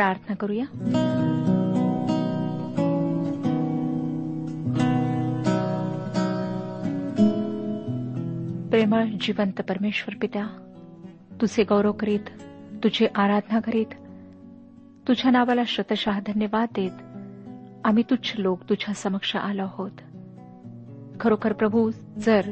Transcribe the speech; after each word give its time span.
प्रार्थना 0.00 0.34
करूया. 0.34 0.64
प्रेमळ 8.70 9.04
जिवंत 9.20 9.60
परमेश्वर 9.60 10.14
पित्या 10.20 10.46
तुझे 11.40 11.64
गौरव 11.64 11.92
करीत 11.92 12.30
तुझी 12.84 13.06
आराधना 13.14 13.60
करीत 13.60 13.86
तुझ्या 15.08 15.30
नावाला 15.30 15.62
शतशः 15.66 16.20
धन्यवाद 16.26 16.68
देत 16.76 17.02
आम्ही 17.84 18.02
तुच्छ 18.10 18.32
लोक 18.38 18.60
तुझ्या 18.68 18.94
समक्ष 18.94 19.36
आलो 19.36 19.62
आहोत. 19.62 19.90
खरोखर 21.20 21.52
प्रभू 21.52 21.90
जर 22.18 22.50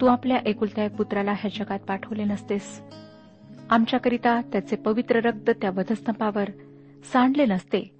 तू 0.00 0.06
आपल्या 0.06 0.38
एकुलत्या 0.46 0.84
एक 0.84 0.96
पुत्राला 0.96 1.32
ह्या 1.32 1.50
जगात 1.54 1.78
पाठवले 1.78 2.24
नसतेस 2.24 2.80
आमच्याकरिता 3.70 4.40
त्याचे 4.40 4.76
पवित्र 4.76 5.16
रक्त 5.16 5.50
त्या 5.50 5.70
वधस्तंभावर 5.70 6.48
सांडले 7.04 7.46
नसते 7.46 7.94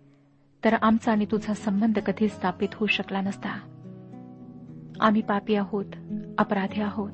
तर 0.65 0.75
आमचा 0.83 1.13
आणि 1.13 1.25
तुझा 1.25 1.55
संबंध 1.55 1.99
कधी 1.99 2.29
स्थापित 2.29 2.69
होऊ 2.75 2.87
शकला 2.87 3.21
नसता. 3.21 3.61
आम्ही 5.01 5.23
पापी 5.23 5.55
आहोत 5.55 5.85
अपराधी 6.39 6.81
आहोत 6.81 7.11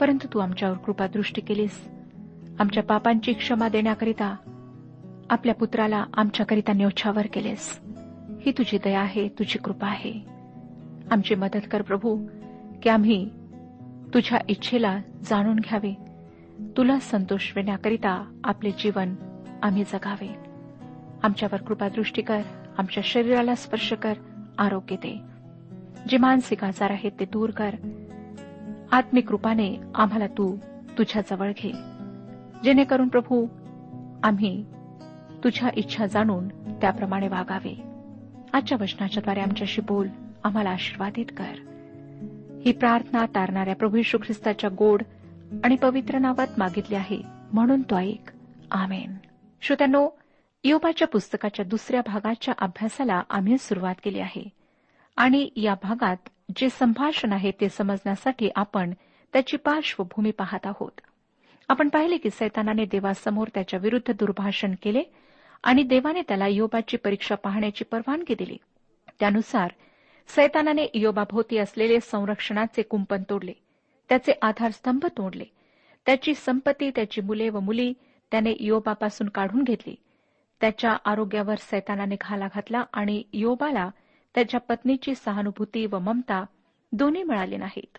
परंतु 0.00 0.28
तू 0.34 0.38
आमच्यावर 0.38 0.76
कृपादृष्टी 0.76 1.40
केलीस. 1.40 1.88
आमच्या 2.58 2.82
पापांची 2.82 3.32
क्षमा 3.32 3.68
देण्याकरिता 3.68 4.36
आपल्या 5.30 5.54
पुत्राला 5.54 6.04
आमच्याकरिता 6.14 6.72
न्योछावर 6.72 7.26
केलेस. 7.26 7.80
ही 8.40 8.52
तुझी 8.52 8.78
दया 8.84 9.00
आहे 9.00 9.28
तुझी 9.28 9.58
कृपा 9.58 9.86
आहे. 9.86 10.26
आमची 11.10 11.34
मदत 11.34 11.60
कर 11.70 11.82
प्रभू 11.82 12.26
की 12.82 12.88
आम्ही 12.88 13.30
तुझ्या 14.14 14.38
इच्छेला 14.48 14.98
जाणून 15.22 15.56
घ्यावे. 15.56 15.96
तुला 16.76 16.98
संतोष 16.98 17.54
देण्याकरिता 17.54 18.40
आपले 18.44 18.70
जीवन 18.70 19.14
आम्ही 19.62 19.84
जगावे. 19.84 20.51
आमच्यावर 21.22 21.62
कृपादृष्टी 21.62 22.22
कर 22.22 22.40
आमच्या 22.78 23.02
शरीराला 23.06 23.54
स्पर्श 23.54 23.92
कर 23.92 24.14
आरोग्य 24.58 24.96
दे. 24.96 25.20
जे 26.08 26.16
मानसिक 26.16 26.64
आजार 26.64 26.90
आहेत 26.90 27.12
ते 27.20 27.24
दूर 27.24 27.50
कर. 27.50 27.74
आत्मिक 28.92 29.30
रूपाने 29.30 29.76
आम्हाला 29.94 30.26
तू 30.26 30.56
तुझ्या 30.98 31.22
जवळ 31.30 31.52
घे. 31.62 31.72
जेणेकरून 32.64 33.08
प्रभू 33.08 33.46
आम्ही 34.22 34.64
तुझ्या 35.44 35.70
इच्छा 35.76 36.06
जाणून 36.06 36.48
त्याप्रमाणे 36.48 37.28
वागावे. 37.28 37.82
आजच्या 38.52 38.78
वचनाच्याद्वारे 38.80 39.40
आमच्याशी 39.40 39.80
बोल 39.80 40.08
आम्हाला 40.44 40.70
आशीर्वादित 40.70 41.26
कर. 41.36 41.54
ही 42.64 42.72
प्रार्थना 42.72 43.26
तारणाऱ्या 43.26 43.76
प्रभू 43.76 43.96
यशू 43.96 44.18
ख्रिस्ताच्या 44.18 44.70
गोड 44.78 45.02
आणि 45.64 45.76
पवित्र 45.76 46.18
नावात 46.18 46.48
मागितली 46.58 46.94
आहे 46.94 47.22
म्हणून 47.52 47.82
तो 47.82 47.96
ऐक. 47.96 48.30
आमेन. 48.70 49.14
श्रोत्यांनो 49.62 50.08
योबाच्या 50.64 51.08
पुस्तकाच्या 51.08 51.64
दुसऱ्या 51.64 52.00
भागाच्या 52.06 52.54
अभ्यासाला 52.58 53.22
आम्ही 53.30 53.58
सुरुवात 53.58 53.94
केली 54.02 54.20
आहे. 54.20 54.42
आणि 55.16 55.48
या 55.56 55.74
भागात 55.82 56.28
जे 56.56 56.68
संभाषण 56.68 57.32
आहे 57.32 57.50
ते 57.50 57.68
समजण्यासाठी 57.68 58.48
आपण 58.56 58.92
त्याची 59.32 59.56
पार्श्वभूमी 59.56 60.30
पाहत 60.30 60.66
आहोत. 60.66 61.00
आपण 61.68 61.88
पाहिले 61.88 62.16
की 62.16 62.30
सैतानाने 62.30 62.84
देवासमोर 62.84 63.48
त्याच्या 63.54 63.78
विरुद्ध 63.82 64.12
दुर्भाषण 64.12 64.74
केले 64.82 65.02
आणि 65.62 65.82
देवाने 65.82 66.22
त्याला 66.22 66.46
योबाची 66.46 66.96
परीक्षा 66.96 67.34
पाहण्याची 67.34 67.84
परवानगी 67.84 68.34
दिली. 68.34 68.56
त्यानुसार 69.20 69.72
सैतानाने 70.28 70.86
योबाभोवती 70.94 71.58
असलेले 71.58 72.00
संरक्षणाचे 72.00 72.82
कुंपण 72.82 73.22
तोडले 73.30 73.52
त्याचे 74.08 74.32
आधारस्तंभ 74.42 75.06
तोडले 75.06 75.44
त्याची 76.06 76.34
संपत्ती 76.34 76.90
त्याची 76.90 77.20
मुले 77.20 77.48
व 77.48 77.60
मुली 77.60 77.92
त्याने 78.30 78.54
योबापासून 78.60 79.28
काढून 79.28 79.62
घेतली 79.62 79.94
त्याच्या 80.62 80.96
आरोग्यावर 81.04 81.54
सैतानाने 81.54 82.16
घाला 82.20 82.46
घातला 82.46 82.84
आणि 82.92 83.22
योबाला 83.32 83.90
त्याच्या 84.34 84.60
पत्नीची 84.60 85.14
सहानुभूती 85.14 85.86
व 85.86 85.98
ममता 85.98 86.44
दोन्ही 86.92 87.22
मिळाले 87.22 87.56
नाहीत. 87.56 87.98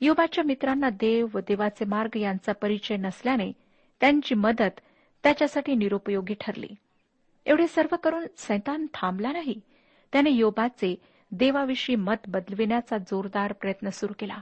योबाच्या 0.00 0.44
मित्रांना 0.44 0.90
देव 0.90 1.26
व 1.34 1.38
देवाचे 1.38 1.84
मार्ग 1.84 2.16
यांचा 2.16 2.52
परिचय 2.52 2.96
नसल्याने 2.96 3.52
त्यांची 4.00 4.34
मदत 4.34 4.80
त्याच्यासाठी 5.22 5.74
निरुपयोगी 5.74 6.34
ठरली. 6.40 6.68
एवढे 7.46 7.66
सर्व 7.66 7.96
करून 7.96 8.26
सैतान 8.36 8.86
थांबला 8.94 9.32
नाही. 9.32 9.60
त्याने 10.12 10.30
योबाचे 10.30 10.94
देवाविषयी 11.32 11.96
मत 11.96 12.28
बदलविण्याचा 12.28 12.98
जोरदार 12.98 13.52
प्रयत्न 13.52 13.88
सुरू 13.88 14.12
केला. 14.18 14.38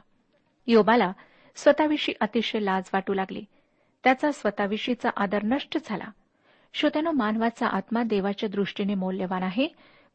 योबाला 0.67 1.13
स्वतःविषयी 1.57 2.15
अतिशय 2.21 2.61
लाज 2.61 2.91
वाटू 2.93 3.15
लागली. 3.15 3.45
त्याचा 4.05 4.33
स्वतःविषयीचा 4.33 5.11
आदर 5.17 5.43
नष्ट 5.43 5.79
झाला. 5.85 6.05
श्रोत्यानो 6.75 7.11
मानवाचा 7.11 7.67
आत्मा 7.67 8.03
देवाच्या 8.03 8.49
दृष्टीने 8.49 8.95
मौल्यवान 8.95 9.43
आहे 9.43 9.69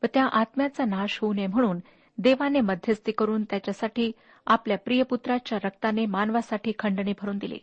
व 0.03 0.05
त्या 0.13 0.25
आत्म्याचा 0.25 0.85
नाश 0.85 1.19
होऊ 1.21 1.33
नये 1.33 1.47
म्हणून 1.47 1.79
देवाने 2.17 2.61
मध्यस्थी 2.61 3.11
करून 3.11 3.43
त्याच्यासाठी 3.43 4.11
आपल्या 4.45 4.77
प्रियपुत्राच्या 4.77 5.57
रक्ताने 5.63 6.05
मानवासाठी 6.05 6.71
खंडणी 6.79 7.13
भरून 7.21 7.37
दिली. 7.37 7.57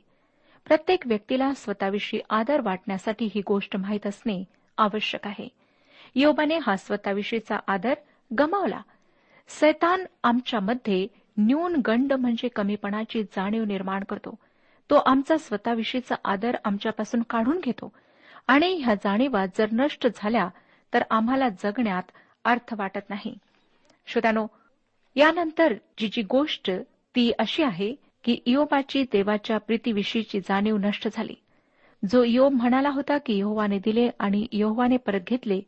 प्रत्येक 0.66 1.06
व्यक्तीला 1.06 1.54
स्वतःविषयी 1.54 2.20
आदर 2.30 2.60
वाटण्यासाठी 2.60 3.28
ही 3.34 3.40
गोष्ट 3.46 3.76
माहीत 3.76 4.06
असणे 4.06 4.44
आवश्यक 4.78 5.26
आहे. 5.26 5.48
योबाने 6.14 6.58
हा 6.58 6.76
स्वतःविषयीचा 6.76 7.56
आदर 7.66 7.94
गमावला. 8.38 8.80
सैतान 9.48 10.04
आमच्यामध्ये 10.24 11.06
न्यून 11.36 11.80
गंड 11.86 12.12
म्हणजे 12.12 12.48
कमीपणाची 12.48 13.22
जाणीव 13.22 13.64
निर्माण 13.64 14.04
करतो. 14.04 14.34
तो 14.90 14.94
आमचा 14.94 15.36
स्वतःविषयीचा 15.38 16.14
आदर 16.24 16.56
आमच्यापासून 16.64 17.22
काढून 17.22 17.60
घेतो. 17.64 17.92
आणि 18.46 18.74
ह्या 18.74 18.94
जाणीवा 18.94 19.46
जर 19.46 19.66
नष्ट 19.72 20.06
झाल्या 20.14 20.48
तर 20.94 21.02
आम्हाला 21.10 21.48
जगण्यात 21.48 22.10
अर्थ 22.44 22.74
वाटत 22.78 23.10
नाही. 23.10 23.34
श्रोत्यानो 24.06 24.46
यानंतर 25.16 25.74
जी 25.98 26.08
जी 26.08 26.22
गोष्ट 26.22 26.70
ती 27.14 27.32
अशी 27.38 27.62
आहे 27.62 27.94
की 28.24 28.32
इयोबाची 28.44 29.02
देवाच्या 29.02 29.58
प्रीतीविषयीची 29.58 30.40
जाणीव 30.40 30.76
नष्ट 30.76 31.08
झाली. 31.12 31.34
जो 32.10 32.22
योब 32.24 32.52
म्हणाला 32.52 32.88
होता 32.88 33.18
की 33.18 33.38
यहोवाने 33.38 33.78
दिले 33.78 34.08
आणि 34.18 34.46
यहोवाने 34.52 34.96
परत 34.96 35.20
घेतले 35.26 35.60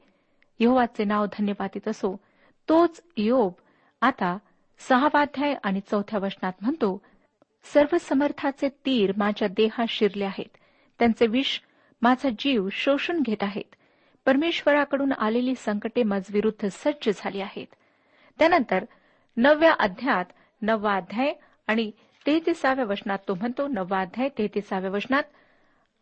यहोवाचे 0.60 1.04
नाव 1.04 1.26
धन्यवादित 1.26 1.88
असो 1.88 2.16
तोच 2.68 3.02
योब 3.16 3.52
आता 4.00 4.36
सहावाध्याय 4.78 5.54
आणि 5.62 5.80
चौथ्या 5.80 6.18
वचनात 6.18 6.52
म्हणतो 6.60 7.00
सर्व 7.72 7.96
समर्थाचे 8.00 8.68
तीर 8.68 9.12
माझ्या 9.16 9.48
देहात 9.48 9.86
शिरले 9.88 10.24
आहेत. 10.24 10.56
त्यांचे 10.98 11.26
विष 11.26 11.60
माझा 12.04 12.28
जीव 12.38 12.68
शोषून 12.72 13.20
घेत 13.22 13.42
आहेत. 13.42 13.76
परमेश्वराकडून 14.26 15.12
आलेली 15.12 15.54
संकटे 15.54 16.02
माझविरुद्ध 16.02 16.68
सज्ज 16.68 17.10
झाली 17.16 17.40
आहेत. 17.40 17.66
त्यानंतर 18.38 18.84
नवव्या 19.36 19.72
अध्यायात 19.78 20.24
नववा 20.62 20.94
अध्याय 20.96 21.32
आणि 21.66 21.90
तेहतीसाव्या 22.26 22.84
वचनात 22.84 23.18
तो 23.28 23.34
म्हणतो 23.34 23.68
नववा 23.68 24.00
अध्याय 24.00 24.28
तेहतीसाव्या 24.28 24.90
वचनात 24.90 25.22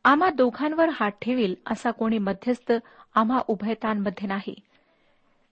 आम्हा 0.04 0.31
दोघांवर 0.31 0.88
हात 0.93 1.10
ठेवील 1.22 1.54
असा 1.66 1.90
कोणी 1.90 2.19
मध्यस्थ 2.19 2.72
आम्हा 3.14 3.40
उभयतांमध्ये 3.48 4.26
नाही. 4.28 4.55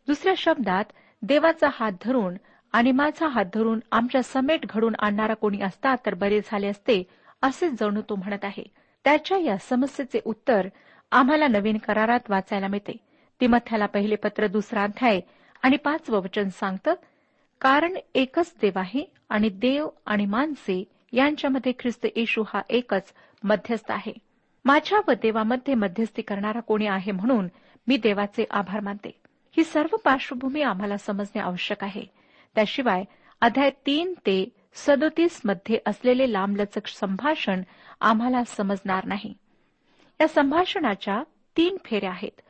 दुसऱ्या 0.07 0.35
शब्दात 0.37 0.85
देवाचा 1.23 1.69
हात 1.73 1.93
धरून 2.05 2.37
आणि 2.73 2.93
माझा 2.93 3.29
हात 3.29 3.45
धरून 3.55 3.81
आमच्या 3.93 4.23
समेट 4.23 4.67
घडून 4.67 4.95
आणणारा 4.99 5.35
कोणी 5.35 5.61
असता 5.63 5.95
तर 6.07 6.15
बरे 6.15 6.41
झाले 6.45 6.69
असते 6.69 7.03
असे 7.43 7.69
जणू 7.71 8.01
तो 8.09 8.15
म्हणत 8.15 8.45
आहे. 8.45 8.65
त्याच्या 9.05 9.39
या 9.39 9.57
समस्येचे 9.59 10.21
उत्तर 10.25 10.69
आम्हाला 11.11 11.49
नवीन 11.49 11.77
करारात 11.77 12.31
वाचायला 12.31 12.69
मिळते. 12.69 12.97
तिमथ्याला 13.41 13.87
पहिले 13.87 14.17
पत्र 14.17 14.47
दुसरा 14.47 14.83
अध्याय 14.83 15.21
आणि 15.63 15.77
पाचवं 15.77 16.19
वचन 16.19 16.49
सांगतं 16.49 16.95
कारण 17.61 17.97
एकच 18.15 18.55
देव 18.61 18.73
आहे 18.77 19.05
आणि 19.29 19.49
देव 19.49 19.89
आणि 20.07 20.27
माणसे 20.27 20.85
यांच्यामध्ये 21.13 21.73
ख्रिस्त 21.79 22.07
येशू 22.17 22.45
हा 22.49 22.61
एकच 22.69 23.13
मध्यस्थ 23.45 23.91
आहे. 23.91 24.13
माझ्या 24.65 25.01
व 25.09 25.13
देवामध्ये 25.13 25.75
मध्यस्थी 25.75 26.23
करणारा 26.23 26.61
कोणी 26.61 26.87
आहे 26.87 27.13
म्हणून 27.13 27.49
मी 27.89 27.97
देवाचे 27.97 28.45
आभार 28.51 28.81
मानते. 28.81 29.21
ही 29.57 29.65
सर्व 29.65 29.97
पार्श्वभूमी 29.97 30.63
आम्हाला 30.63 30.97
समजणे 30.97 31.41
आवश्यक 31.41 31.85
आहे. 31.85 32.05
त्याशिवाय 32.55 33.05
अध्याय 33.41 33.71
तीन 33.71 34.13
ते 34.13 34.60
सदोतीसमध्ये 34.73 35.79
असलेले 35.87 36.33
लांबलचक 36.33 36.87
संभाषण 36.87 37.63
आम्हाला 38.01 38.45
समजणार 38.45 39.05
नाही. 39.05 39.35
या 40.21 40.29
संभाषणाच्या 40.29 41.23
तीन 41.57 41.77
फेऱ्या 41.85 42.11
आहेत. 42.11 42.41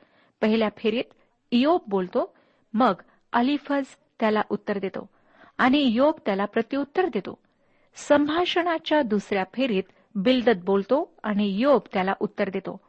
पहिल्या 0.40 0.68
फेरीत 0.76 1.04
इयोब 1.50 1.80
बोलतो 1.88 2.36
मग 2.74 2.92
अलिफज 3.32 3.84
त्याला 4.20 4.42
उत्तर 4.50 4.78
देतो 4.78 5.08
आणि 5.58 5.78
योग 5.78 6.18
त्याला 6.26 6.44
प्रत्युत्तर 6.44 7.06
देतो. 7.06 7.38
संभाषणाच्या 7.94 9.02
दुसऱ्या 9.02 9.44
फेरीत 9.54 9.82
बिलदत 10.14 10.64
बोलतो 10.64 11.14
आणि 11.22 11.48
योब 11.60 11.80
त्याला 11.92 12.14
उत्तर 12.20 12.50
देतो. 12.50 12.80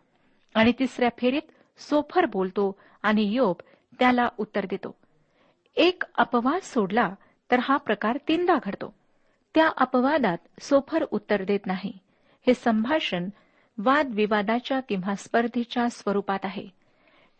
आणि 0.55 0.71
तिसऱ्या 0.79 1.09
फेरीत 1.17 1.81
सोफर 1.81 2.25
बोलतो 2.25 2.79
आणि 3.01 3.23
योब 3.23 3.55
त्याला 4.00 4.29
उत्तर 4.38 4.65
देतो. 4.69 4.95
एक 5.75 6.03
अपवाद 6.15 6.61
सोडला 6.61 7.13
तर 7.51 7.59
हा 7.61 7.77
प्रकार 7.77 8.17
तीनदा 8.27 8.57
घडतो. 8.63 9.00
त्या 9.55 9.70
अपवादात 9.77 10.38
सोफर 10.60 11.05
उत्तर 11.12 11.43
देत 11.43 11.60
नाही. 11.65 11.98
हे 12.48 12.53
संभाषण 12.53 13.29
वादविवादाच्या 13.77 14.79
किंवा 14.79 15.15
स्पर्धेच्या 15.15 15.89
स्वरूपात 15.89 16.39
आहे. 16.43 16.67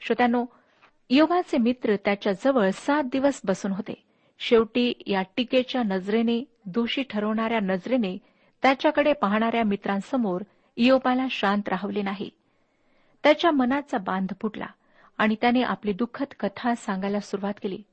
श्रोत्यानो 0.02 0.46
योगाचे 1.10 1.58
मित्र 1.58 1.96
त्याच्याजवळ 1.96 2.70
सात 2.70 3.04
दिवस 3.04 3.42
बसून 3.44 3.72
होते. 3.72 4.04
शेवटी 4.40 4.94
या 5.08 5.22
टीकेच्या 5.22 5.84
नजरेने 5.84 6.44
दोषी 6.66 7.04
ठरवणाऱ्या 7.04 7.60
नजरेने 7.60 8.18
त्याच्याकडे 8.62 9.14
पाहणाऱ्या 9.14 9.64
मित्रांसमोर 9.64 10.42
योबाला 10.78 11.26
शांत 11.30 11.70
राहवले 11.70 12.02
नाही. 12.02 12.30
त्याच्या 13.24 13.52
मनाचा 13.52 13.98
बांध 13.98 14.30
फुटला 14.42 14.68
आणि 15.18 15.36
त्याने 15.42 15.62
आपली 15.62 15.94
दुःखद 15.94 16.28
कथा 16.40 16.76
सांगायला 16.76 17.20
सुरुवात 17.20 17.54
केली. 17.64 17.84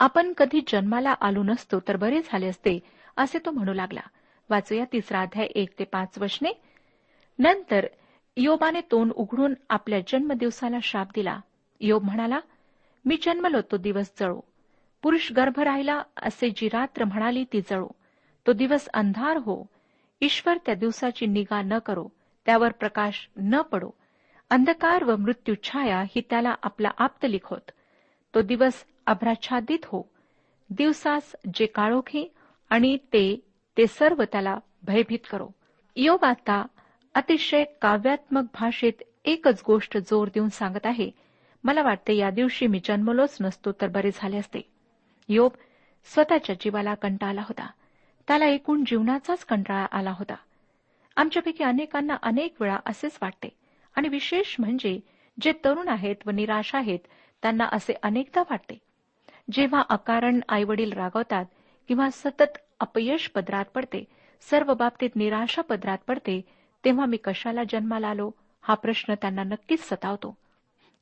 आपण 0.00 0.32
कधी 0.32 0.60
जन्माला 0.68 1.14
आलो 1.20 1.42
नसतो 1.42 1.80
तर 1.80 1.96
बरे 1.96 2.20
झाले 2.24 2.46
असते 2.46 2.78
असे 3.16 3.38
तो 3.38 3.50
म्हणू 3.50 3.72
लागला. 3.72 4.00
वाचूया 4.50 4.84
तिसरा 4.92 5.20
अध्याय 5.20 5.46
एक 5.46 5.78
ते 5.78 5.84
पाच 5.84 6.18
वचने. 6.18 6.52
नंतर 7.38 7.86
योबाने 8.36 8.80
तोंड 8.80 9.12
उघडून 9.12 9.54
आपल्या 9.68 10.00
जन्मदिवसाला 10.00 10.76
शाप 10.82 11.08
दिला. 11.14 11.40
योब 11.80 12.04
म्हणाला 12.04 12.40
मी 13.04 13.16
जन्मलो 13.22 13.60
तो 13.60 13.76
दिवस 13.76 14.12
जळो. 14.20 14.40
पुरुष 15.02 15.32
गर्भ 15.32 15.60
राहिला 15.60 16.02
असे 16.16 16.50
जी 16.50 16.68
रात्र 16.68 17.04
म्हणाली 17.04 17.44
ती 17.52 17.60
जळो. 17.60 17.88
तो 18.46 18.52
दिवस 18.52 18.88
अंधार 18.94 19.36
हो. 19.36 19.66
ईश्वर 20.20 20.56
त्या 20.66 20.74
दिवसाची 20.74 21.26
निगा 21.26 21.62
न 21.62 21.78
करो. 21.78 22.08
त्यावर 22.46 22.72
प्रकाश 22.72 23.28
न 23.36 23.60
पडो. 23.60 23.90
अंधकार 24.50 25.04
व 25.04 25.16
मृत्यू 25.16 25.54
छाया 25.62 26.02
ही 26.02 26.20
त्याला 26.20 26.54
आपला 26.62 26.88
आप्त 26.98 27.26
लिखोत 27.26 27.70
तो 28.34 28.42
दिवस 28.42 28.84
अभ्राच्छादित 29.06 29.78
हो. 29.84 30.02
दिवसास 30.70 31.34
जे 31.54 31.66
काळोखी 31.66 32.34
आणि 32.72 32.96
ते 32.96 33.40
ते 33.76 33.86
सर्व 33.86 34.22
त्याला 34.24 34.58
भयभीत 34.82 35.18
करो. 35.30 35.48
योग 35.96 36.24
आता 36.24 36.66
अतिशय 37.14 37.64
काव्यात्मक 37.82 38.44
भाषेत 38.54 38.92
एकच 39.24 39.62
गोष्ट 39.66 39.98
जोर 39.98 40.28
देऊन 40.28 40.48
सांगत 40.48 40.86
आहे. 40.86 41.10
मला 41.64 41.82
वाटते 41.82 42.16
या 42.16 42.30
दिवशी 42.30 42.66
मी 42.66 42.80
जन्मलोच 42.84 43.36
नसतो 43.40 43.72
तर 43.72 43.88
बरे 43.88 44.10
झाले 44.14 44.36
असते. 44.36 44.70
योब 45.28 45.50
स्वतःच्या 46.04 46.54
जीवाला 46.60 46.94
कंटाळा 46.94 47.30
आला 47.30 47.40
होता. 47.40 47.70
त्याला 48.28 48.46
एकूण 48.46 48.84
जीवनाचाच 48.86 49.44
कंटाळा 49.44 49.86
आला 49.92 50.10
होता. 50.10 50.34
आमच्यापैकी 51.16 51.64
अनेकांना 51.64 52.16
अनेक 52.22 52.62
वेळा 52.62 52.78
असेच 52.86 53.18
वाटते. 53.22 53.48
आणि 53.96 54.08
विशेष 54.08 54.56
म्हणजे 54.58 55.00
जे 55.40 55.52
तरुण 55.64 55.88
आहेत 55.88 56.16
व 56.26 56.30
निराश 56.30 56.74
आहेत 56.74 56.98
त्यांना 57.42 57.64
असे 57.72 57.92
अनेकदा 58.02 58.40
वाटते. 58.40 58.78
जेव्हा 59.52 59.82
अकारण 59.88 60.40
आईवडील 60.48 60.92
रागवतात 60.92 61.44
किंवा 61.88 62.10
सतत 62.10 62.58
अपयश 62.80 63.28
पदरात 63.28 63.64
पडते 63.64 64.04
सर्व 64.40 64.74
बाबतीत 64.74 65.10
निराशा 65.16 65.62
पदरात 65.62 65.98
पडते 66.06 66.40
तेव्हा 66.84 67.06
मी 67.06 67.16
कशाला 67.16 67.62
जन्माला 67.64 68.08
आलो 68.08 68.30
हा 68.62 68.74
प्रश्न 68.74 69.14
त्यांना 69.14 69.42
नक्कीच 69.42 69.88
सतावतो. 69.88 70.36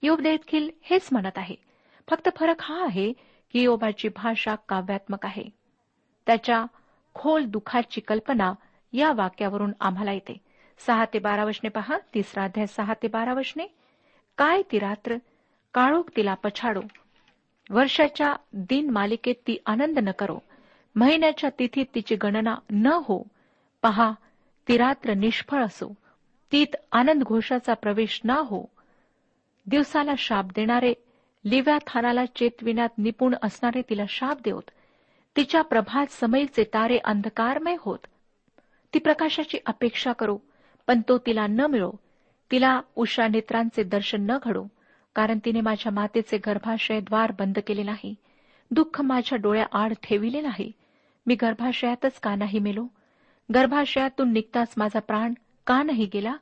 योग 0.02 0.20
देखील 0.20 0.70
हेच 0.82 1.08
म्हणत 1.12 1.38
आहे. 1.38 1.56
फक्त 2.10 2.28
फरक 2.36 2.56
हा 2.60 2.84
आहे 2.84 3.12
की 3.52 3.62
योबाची 3.62 4.08
भाषा 4.08 4.54
काव्यात्मक 4.54 5.26
आहे. 5.26 5.44
त्याच्या 6.26 6.64
खोल 7.14 7.44
दुखाची 7.44 8.00
कल्पना 8.00 8.52
या 8.92 9.12
वाक्यावरून 9.12 9.72
आम्हाला 9.80 10.12
येते. 10.12 10.40
सहा 10.86 11.04
ते 11.04 11.18
बारा 11.18 11.44
वशने 11.44 11.68
पहा 11.68 11.98
तिसरा 12.14 12.44
अध्याय 12.44 12.66
सहा 12.66 12.94
ते 12.94 13.08
बारा 13.08 13.34
वशने. 13.34 13.66
काय 14.38 14.62
ती 14.72 14.78
रात्र? 14.78 15.16
काळोख 15.74 16.04
तिला 16.16 16.34
पछाडो. 16.34 16.80
वर्षाच्या 17.70 18.36
दिन 18.52 18.90
मालिकेत 18.90 19.34
ती 19.34 19.56
आनंद 19.66 19.98
न 19.98 20.10
करो. 20.10 20.38
महिन्याच्या 20.94 21.50
तिथीत 21.58 21.86
तिची 21.94 22.16
गणना 22.16 22.54
न 22.70 22.86
हो 22.86 23.26
पहा 23.82 24.12
ती 24.68 24.76
रात्र 24.76 25.14
निष्फळ 25.14 25.64
असो. 25.64 25.94
तीत 26.52 26.76
आनंद 26.92 27.22
घोषाचा 27.22 27.74
प्रवेश 27.74 28.20
न 28.24 28.30
हो. 28.30 28.64
दिवसाला 29.66 30.12
शाप 30.18 30.44
देणारे 30.44 30.94
लिव्या 31.44 31.78
थानाला 31.86 32.26
चेतविण्यात 32.26 32.88
निपुण 32.98 33.34
असणारे 33.42 33.82
तिला 33.90 34.02
शाप 34.08 34.38
देवत. 34.44 34.70
तिच्या 35.36 35.62
प्रभात 35.62 36.06
समयीचे 36.12 36.64
तारे 36.64 36.98
अंधकारमय 36.98 37.76
होत. 37.80 37.98
ती 38.94 38.98
प्रकाशाची 38.98 39.58
अपेक्षा 39.66 40.12
करो 40.12 40.38
पण 40.86 41.00
तो 41.08 41.18
तिला 41.18 41.46
न 41.46 41.60
मिळो. 41.60 41.92
तिला 42.50 42.80
उषा 42.96 43.28
नेत्रांचे 43.28 43.82
दर्शन 43.82 44.30
न 44.30 44.38
घडो 44.42 44.64
कारण 45.14 45.38
तिने 45.44 45.60
माझ्या 45.60 45.92
मातेचे 45.92 46.38
गर्भाशय 46.38 47.00
द्वार 47.00 47.32
बंद 47.38 47.58
केले 47.66 47.82
नाही. 47.82 48.14
दुःख 48.70 49.00
माझ्या 49.00 49.38
डोळ्याआड 49.38 49.92
ठेविले 50.02 50.40
नाही. 50.40 50.72
मी 51.26 51.34
गर्भाशयातच 51.34 52.20
का 52.20 52.34
नाही 52.34 52.58
मेलो? 52.58 52.86
गर्भाशयातून 53.54 54.32
निघताच 54.32 54.74
माझा 54.76 55.00
प्राण 55.00 55.34
का 55.66 55.82
नाही 55.82 56.10
गेला? 56.14 56.36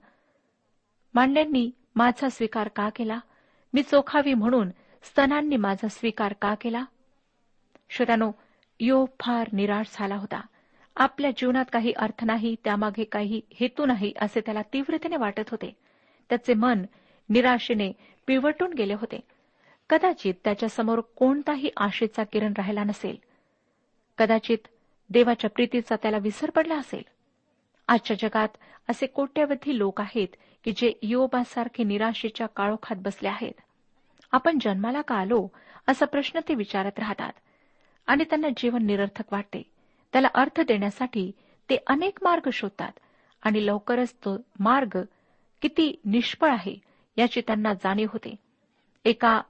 मांड्यांनी 1.14 1.70
माझा 1.96 2.28
स्वीकार 2.28 2.68
का 2.68 2.88
केला? 2.88 3.18
मी 3.74 3.82
चोखावी 3.82 4.34
म्हणून 4.34 4.68
स्तनांनी 5.02 5.56
माझा 5.56 5.88
स्वीकार 5.88 6.32
का 6.32 6.54
केला? 6.54 6.84
श्रोत्यानो 7.90 8.32
यो 8.80 9.06
फार 9.20 9.48
निराश 9.52 9.86
झाला 9.98 10.16
होता. 10.16 10.40
आपल्या 10.96 11.30
जीवनात 11.30 11.64
काही 11.72 11.92
अर्थ 11.92 12.24
नाही 12.24 12.56
त्यामागे 12.64 13.04
काही 13.04 13.40
हेतू 13.54 13.86
नाही 13.86 14.12
असे 14.20 14.40
त्याला 14.40 14.62
तीव्रतेने 14.62 15.16
वाटत 15.16 15.50
होते. 15.50 15.76
त्याचे 16.28 16.54
मन 16.54 16.84
निराशेने 17.28 17.92
पिवटून 18.26 18.72
गेले 18.72 18.94
होते. 18.94 19.20
कदाचित 19.90 20.34
त्याच्यासमोर 20.44 21.00
कोणताही 21.00 21.70
आशेचा 21.76 22.24
किरण 22.24 22.52
राहिला 22.56 22.84
नसेल. 22.84 23.16
कदाचित 24.18 24.58
देवाच्या 25.10 25.50
प्रीतीचा 25.50 25.96
त्याला 25.96 26.18
विसर 26.18 26.50
पडला 26.50 26.76
असेल. 26.76 27.02
आजच्या 27.88 28.16
जगात 28.20 28.48
असे 28.88 29.06
कोट्यवधी 29.06 29.78
लोक 29.78 30.00
आहेत 30.00 30.28
की 30.64 30.72
जे 30.76 30.92
योबासारखे 31.02 31.84
निराशेच्या 31.84 32.46
काळोखात 32.46 32.96
बसले 32.96 33.28
आहेत. 33.28 33.60
आपण 34.32 34.58
जन्माला 34.62 35.00
का 35.00 35.14
आलो 35.14 35.48
असा 35.88 36.06
प्रश्न 36.06 36.40
ते 36.48 36.54
विचारत 36.54 36.98
राहतात. 36.98 37.32
आणि 38.06 38.24
त्यांना 38.24 38.48
जीवन 38.56 38.86
निरर्थक 38.86 39.32
वाटते. 39.32 39.62
त्याला 40.12 40.28
अर्थ 40.34 40.60
देण्यासाठी 40.60 41.32
ते 41.70 41.76
अनेक 41.86 42.18
मार्ग 42.22 42.50
शोधतात. 42.52 42.92
आणि 43.42 43.66
लवकरच 43.66 44.14
तो 44.14 44.36
मार्ग 44.58 45.02
किती 45.62 46.00
निष्फळ 46.04 46.50
आहे 46.50 46.76
याची 47.16 47.40
त्यांना 47.40 47.74
जाणीव 47.74 48.08
होते. 48.12 48.36
एका 49.04 49.42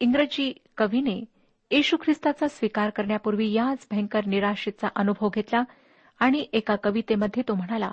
इंग्रजी 0.00 0.52
कवीने 0.76 1.24
येशू 1.70 1.96
ख्रिस्ताचा 1.96 2.48
स्वीकार 2.48 2.90
करण्यापूर्वी 2.90 3.52
याच 3.52 3.86
भयंकर 3.90 4.24
निराशेचा 4.24 4.88
अनुभव 4.96 5.28
घेतला 5.28 5.62
आणि 6.18 6.46
एका 6.52 6.76
कवितेमध्ये 6.76 7.42
तो 7.48 7.54
म्हणाला 7.54 7.90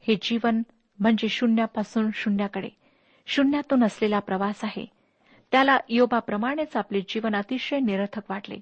हे 0.00 0.14
जीवन 0.22 0.62
म्हणजे 0.98 1.28
शून्यापासून 1.28 2.10
शून्याकडे. 2.14 2.68
शून्यातून 3.26 3.84
असलेला 3.84 4.18
प्रवास 4.18 4.64
आहे. 4.64 4.86
त्याला 5.52 5.78
योबाप्रमाणेच 5.88 6.76
आपले 6.76 7.00
जीवन 7.00 7.34
अतिशय 7.34 7.78
निरर्थक 7.78 8.22
वाटले. 8.30 8.56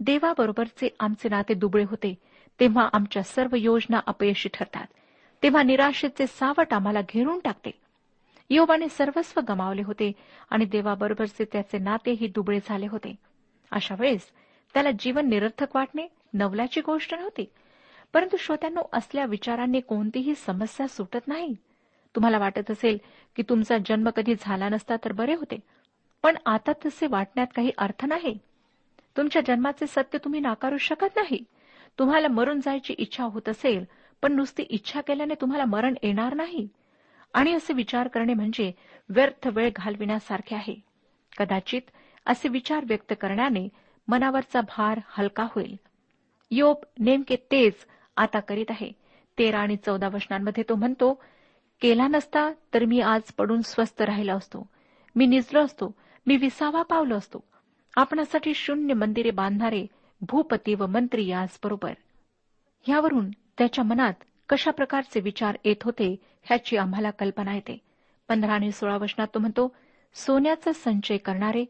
देवाबरोबरचे 0.00 0.88
आमचे 1.00 1.28
नाते 1.28 1.54
दुबळे 1.54 1.84
होते 1.84 2.14
तेव्हा 2.60 2.88
आमच्या 2.92 3.22
सर्व 3.22 3.56
योजना 3.56 4.00
अपयशी 4.06 4.48
ठरतात. 4.54 4.86
तेव्हा 5.42 5.62
निराशेचे 5.62 6.26
सावट 6.26 6.74
आम्हाला 6.74 7.00
घेरून 7.08 7.38
टाकते. 7.44 7.70
योबाने 8.50 8.88
सर्वस्व 8.88 9.40
गमावले 9.48 9.82
होते 9.82 10.12
आणि 10.50 10.64
देवाबरोबरचे 10.64 11.44
त्याचे 11.44 11.78
नातेही 11.78 12.26
दुबळे 12.26 12.58
झाले 12.68 12.86
होते. 12.86 13.14
अशा 13.70 13.94
वेळेस 13.98 14.22
त्याला 14.74 14.90
जीवन 14.98 15.28
निरर्थक 15.28 15.76
वाटणे 15.76 16.06
नवल्याची 16.34 16.80
गोष्ट 16.80 17.14
नव्हती. 17.14 17.44
परंतु 18.12 18.36
श्रोत्यांनो 18.36 18.82
असल्या 18.92 19.24
विचारांनी 19.24 19.80
कोणतीही 19.80 20.34
समस्या 20.34 20.88
सुटत 20.88 21.28
नाही. 21.28 21.56
तुम्हाला 22.14 22.38
वाटत 22.38 22.70
असेल 22.70 22.98
की 23.36 23.42
तुमचा 23.42 23.78
जन्म 23.86 24.08
कधी 24.08 24.34
झाला 24.40 24.68
नसता 24.68 24.96
तर 24.96 25.12
बरे 25.12 25.34
होते. 25.34 25.56
पण 26.22 26.36
आता 26.46 26.72
तसे 26.86 27.06
वाटण्यात 27.06 27.46
काही 27.56 27.70
अर्थ 27.78 28.04
नाही. 28.04 28.38
तुमच्या 29.16 29.42
जन्माचे 29.46 29.86
सत्य 29.86 30.18
तुम्ही 30.18 30.40
नाकारू 30.40 30.78
शकत 30.78 31.16
नाही. 31.16 31.44
तुम्हाला 31.98 32.28
मरून 32.28 32.60
जायची 32.60 32.92
इच्छा 32.92 33.24
होत 33.24 33.48
असेल 33.48 33.84
पण 34.22 34.32
नुसती 34.32 34.62
इच्छा 34.62 35.00
केल्याने 35.00 35.34
तुम्हाला 35.34 35.64
मरण 35.64 35.94
येणार 36.02 36.34
नाही. 36.34 36.68
आणि 37.36 37.52
असे 37.52 37.72
विचार 37.72 38.08
करणे 38.08 38.34
म्हणजे 38.34 38.72
व्यर्थ 39.08 39.48
वेळ 39.48 39.70
घालविण्यासारखे 39.76 40.54
आहे. 40.54 40.74
कदाचित 41.38 41.82
असे 42.26 42.48
विचार 42.48 42.84
व्यक्त 42.88 43.14
करण्याने 43.20 43.68
मनावरचा 44.08 44.60
भार 44.60 45.00
हलका 45.08 45.44
होईल. 45.44 45.76
योप 46.50 46.84
नेमके 46.98 47.36
तेच 47.36 47.86
आता 48.16 48.40
करीत 48.40 48.66
आहे. 48.68 48.92
तेरा 49.38 49.58
आणि 49.58 49.76
चौदा 49.76 50.08
वचनांमध्ये 50.08 50.64
तो 50.68 50.74
म्हणतो 50.74 51.22
केला 51.82 52.08
नसता 52.08 52.52
तर 52.74 52.84
मी 52.84 53.00
आज 53.00 53.32
पडून 53.32 53.60
स्वस्थ 53.60 54.02
राहिला 54.02 54.34
असतो. 54.34 54.68
मी 55.16 55.26
निजलो 55.26 55.64
असतो. 55.64 55.94
मी 56.26 56.36
विसावा 56.36 56.82
पावलो 56.82 57.16
असतो. 57.16 57.44
आपणासाठी 57.96 58.54
शून्य 58.54 58.94
मंदिरे 58.94 59.30
बांधणारे 59.30 59.86
भूपती 60.20 60.74
व 60.74 60.86
मंत्री 60.86 61.26
याचबरोबर 61.26 61.92
यावरून 62.88 63.30
त्याच्या 63.30 63.84
मनात 63.84 64.14
कशा 64.48 64.70
प्रकारचे 64.70 65.20
विचार 65.20 65.56
येत 65.64 65.82
होते 65.82 66.16
ह्याची 66.46 66.76
आम्हाला 66.76 67.10
कल्पना 67.10 67.54
येते. 67.54 67.78
पंधरा 68.28 68.52
आणि 68.52 68.72
सोळा 68.72 68.96
वचनात 68.96 69.26
तो 69.34 69.38
म्हणतो 69.38 69.76
सोन्याचा 70.14 70.72
संचय 70.72 71.16
करणारे 71.16 71.64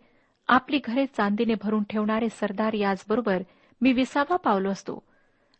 आपली 0.48 0.80
घरे 0.84 1.06
चांदीने 1.06 1.54
भरून 1.54 1.82
ठेवणारे 1.82 2.28
सरदार 2.28 2.72
याचबरोबर 2.72 3.42
मी 3.80 3.92
विसावा 3.92 4.36
पावलो 4.36 4.70
असतो. 4.70 5.02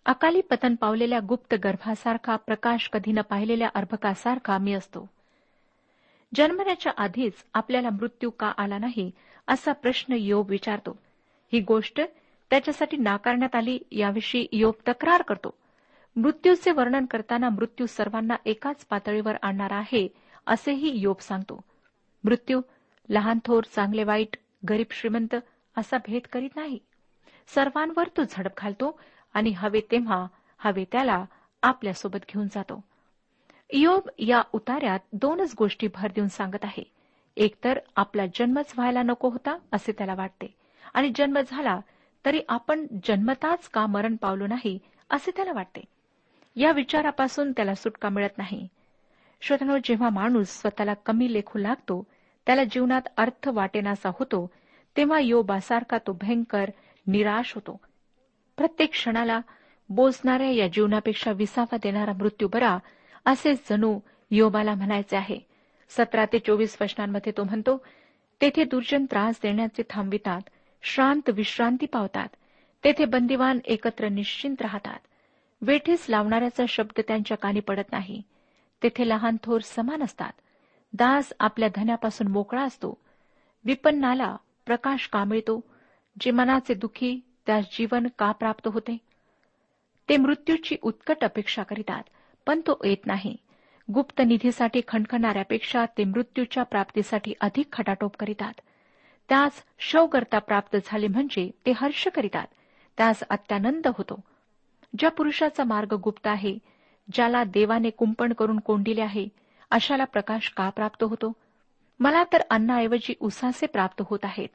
अकाली 0.07 0.41
पतन 0.41 0.75
पावलेल्या 0.75 1.21
गुप्त 1.29 1.55
गर्भासारखा 1.65 2.37
प्रकाश 2.37 2.89
कधी 2.93 3.13
न 3.13 3.21
पाहिलेल्या 3.21 3.69
अर्भकासारखा 3.75 4.59
मी 4.59 4.73
असतो. 4.73 5.09
जन्मण्याच्या 6.35 6.93
आधीच 6.97 7.33
आपल्याला 7.55 7.91
मृत्यू 7.91 8.31
का 8.31 8.53
आला 8.59 8.79
नाही 8.79 9.11
असा 9.49 9.73
प्रश्न 9.73 10.13
योग 10.13 10.51
विचारतो. 10.51 10.99
ही 11.53 11.61
गोष्ट 11.61 12.01
त्याच्यासाठी 12.51 12.97
नाकारण्यात 12.97 13.55
आली 13.55 13.79
याविषयी 13.91 14.47
योग 14.53 14.75
तक्रार 14.89 15.23
करतो. 15.23 15.55
मृत्यूचे 16.17 16.71
वर्णन 16.71 17.05
करताना 17.07 17.49
मृत्यू 17.49 17.87
सर्वांना 17.87 18.37
एकाच 18.45 18.85
पातळीवर 18.85 19.35
आणणार 19.43 19.73
आहे 19.73 20.09
असेही 20.47 20.99
योग 20.99 21.17
सांगतो. 21.21 21.61
मृत्यू 22.25 22.61
लहान 23.09 23.39
थोर 23.45 23.65
चांगले 23.65 24.05
वाईट 24.05 24.37
गरीब 24.69 24.87
श्रीमंत 24.91 25.35
असा 25.77 25.97
भेद 25.99 26.23
करीत 26.33 26.57
नाही. 26.57 26.79
सर्वांवर 27.47 28.09
तो 28.17 28.23
झडप 28.31 28.51
घालतो 28.59 29.01
आणि 29.35 29.51
हवे 29.51 29.81
तेव्हा 29.81 30.27
हवे 30.59 30.85
त्याला 30.93 31.25
आपल्यासोबत 31.63 32.19
घेऊन 32.29 32.47
जातो. 32.47 32.85
योब 33.71 34.09
या 34.19 34.43
उतार्यात 34.53 35.01
दोनच 35.13 35.55
गोष्टी 35.59 35.89
भर 35.95 36.09
देऊन 36.15 36.29
सांगत 36.29 36.65
आहे. 36.65 36.83
एकतर 37.37 37.79
आपला 37.97 38.27
जन्मच 38.27 38.73
व्हायला 38.77 39.03
नको 39.03 39.29
होता 39.29 39.59
असे 39.73 39.93
त्याला 39.93 40.15
वाटते. 40.15 40.55
आणि 40.95 41.13
जन्म 41.17 41.39
झाला 41.49 41.81
तरी 42.25 42.41
आपण 42.49 42.87
जन्मताच 43.05 43.69
का 43.69 43.87
मरण 43.87 44.17
पावलो 44.17 44.47
नाही 44.47 44.79
असे 45.11 45.31
त्याला 45.31 45.53
वाटते. 45.55 45.96
या 46.57 46.73
विचारापासून 46.73 47.53
त्याला 47.53 47.75
सुटका 47.75 48.09
मिळत 48.09 48.39
नाही. 48.39 48.69
श्रोतनो 49.41 49.79
जेव्हा 49.85 50.09
माणूस 50.09 50.49
स्वतःला 50.49 50.95
कमी 50.95 51.33
लेखू 51.33 51.59
लागतो 51.59 52.07
त्याला 52.47 52.65
जीवनात 52.65 53.03
अर्थ 53.17 53.49
वाटेनासा 53.49 54.09
होतो 54.09 54.51
तेव्हा 54.97 55.19
योबासारखा 55.21 55.99
तो 55.99 56.13
भयंकर 56.13 56.71
निराश 57.07 57.55
होतो. 57.55 57.81
प्रत्येक 58.57 58.91
क्षणाला 58.91 59.41
बोचणाऱ्या 59.89 60.51
या 60.51 60.69
जीवनापेक्षा 60.69 61.33
विसावा 61.33 61.77
देणारा 61.77 62.13
मृत्यू 62.13 62.49
बरा 62.49 62.79
असेच 63.25 63.71
जणू 63.71 63.99
योबाला 64.31 64.75
म्हणायचे 64.75 65.17
आहे. 65.17 65.39
सतरा 65.89 66.25
ते 66.25 66.39
चोवीस 66.39 66.79
वचनांमध्ये 66.81 67.33
तो 67.37 67.45
म्हणतो 67.45 67.85
तेथे 68.41 68.65
दुर्जन 68.65 69.05
त्रास 69.05 69.41
देण्याचे 69.43 69.83
थांबवितात 69.91 70.41
श्रांत 70.83 71.31
विश्रांती 71.31 71.87
पावतात 71.87 72.29
तेथे 72.85 73.05
बंदिवान 73.05 73.59
एकत्र 73.65 74.09
निश्चिंत 74.09 74.63
राहतात. 74.63 74.99
वेठीस 75.61 76.07
लावणाऱ्याचा 76.09 76.65
शब्द 76.69 77.01
त्यांच्या 77.09 77.37
कानी 77.37 77.61
पडत 77.61 77.93
नाही. 77.93 78.23
तेथे 78.83 79.09
लहान 79.09 79.37
थोर 79.43 79.61
समान 79.61 80.03
असतात. 80.03 80.33
दास 80.93 81.33
आपल्या 81.41 81.69
धन्यापासून 81.75 82.29
मोकळा 82.29 82.63
असतो. 82.63 82.99
विपन्नाला 83.65 84.37
प्रकाश 84.67 85.09
का 85.09 85.25
मिळतो 85.25 85.65
जे 86.21 86.31
मनाचे 86.31 86.75
दुखी 86.75 87.21
त्यास 87.47 87.65
जीवन 87.73 88.07
का 88.19 88.33
प्राप्त 88.33 88.69
होते? 88.69 88.99
ते 90.09 90.17
मृत्यूची 90.17 90.77
उत्कट 90.83 91.25
अपेक्षा 91.25 91.63
करीतात 91.63 92.03
पण 92.47 92.61
तो 92.61 92.81
येत 92.85 93.07
नाही. 93.07 93.37
गुप्त 93.95 94.23
निधीसाठी 94.27 94.81
खणखणाऱ्यापेक्षा 94.89 95.85
ते 95.99 96.05
मृत्यूच्या 96.05 96.63
प्राप्तीसाठी 96.63 97.35
अधिक 97.41 97.73
खटाटोप 97.73 98.17
करीतात. 98.17 98.53
त्यास 99.29 99.53
शवकर्ता 99.79 100.39
प्राप्त 100.39 100.77
झाले 100.87 101.09
म्हणजे 101.09 101.51
ते 101.67 101.73
हर्ष 101.77 102.09
करीतात. 102.09 102.47
त्यास 102.97 103.23
अत्यानंद 103.31 103.87
होतो. 103.87 104.21
ज्या 104.99 105.11
पुरुषाचा 105.11 105.65
मार्ग 105.65 105.93
गुप्त 105.93 106.27
आहे 106.27 106.59
ज्याला 107.13 107.45
देवाने 107.45 107.91
कुंपण 107.91 108.33
करून 108.33 108.59
कोंडिले 108.59 109.01
आहे 109.01 109.29
अशाला 109.71 110.05
प्रकाश 110.05 110.53
का 110.57 110.71
प्राप्त 110.71 111.05
होतो? 111.05 111.33
मला 112.01 112.25
तर 112.25 112.43
अन्नाऐवजी 112.51 113.15
उसासे 113.21 113.67
प्राप्त 113.67 114.03
होत 114.07 114.19
आहेत. 114.23 114.49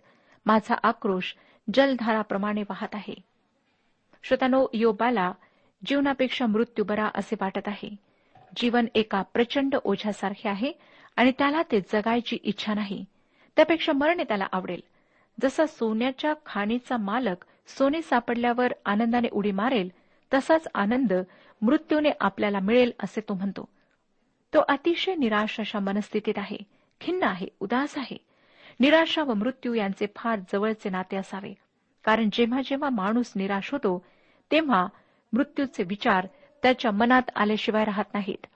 माझा 0.45 0.75
आक्रोश 0.83 1.35
जलधाराप्रमाणे 1.73 2.61
वाहत 2.61 2.87
आहे. 2.93 3.13
श्रोतानो 4.23 4.67
योबाला 4.73 5.31
जीवनापेक्षा 5.85 6.45
मृत्यू 6.45 6.85
बरा 6.85 7.09
असे 7.15 7.35
वाटत 7.41 7.67
आहे. 7.67 7.95
जीवन 8.55 8.85
एका 8.95 9.21
प्रचंड 9.21 9.75
ओझ्यासारखे 9.83 10.49
आहे 10.49 10.71
आणि 11.15 11.31
त्याला 11.31 11.61
ते 11.61 11.81
जगायची 11.81 12.37
इच्छा 12.43 12.73
नाही. 12.73 13.05
त्यापेक्षा 13.55 13.91
मरणे 13.91 14.23
त्याला 14.23 14.47
आवडेल. 14.51 14.79
जसा 15.41 15.65
सोन्याच्या 15.65 16.33
खाणीचा 16.45 16.97
मालक 16.97 17.45
सोने 17.67 18.01
सापडल्यावर 18.01 18.73
आनंदाने 18.85 19.27
उडी 19.31 19.51
मारेल 19.51 20.00
तसाच 20.33 20.67
आनंद 20.73 21.13
मृत्यूने 21.61 22.09
आपल्याला 22.19 22.59
मिळेल 22.59 22.91
असे 23.03 23.21
तो 23.21 23.33
म्हणतो. 23.33 23.69
तो 24.53 24.59
अतिशय 24.59 25.15
निराश 25.15 25.59
अशा 25.59 25.79
मनस्थितीत 25.79 26.33
आहे. 26.37 26.57
खिन्न 27.01 27.23
आहे 27.23 27.47
उदास 27.59 27.97
आहे. 27.97 28.17
निराशा 28.79 29.23
व 29.23 29.33
मृत्यू 29.33 29.73
यांचे 29.73 30.05
फार 30.15 30.39
जवळचे 30.53 30.89
नाते 30.89 31.15
असावे. 31.15 31.53
कारण 32.03 32.29
जेव्हा 32.33 32.61
जेव्हा 32.65 32.89
माणूस 32.89 33.33
निराश 33.35 33.71
होतो 33.71 34.05
तेव्हा 34.51 34.87
मृत्यूचे 35.33 35.83
विचार 35.83 36.27
त्याच्या 36.61 36.91
मनात 36.91 37.21
आल्याशिवाय 37.35 37.85
राहत 37.85 38.13
नाहीत. 38.13 38.47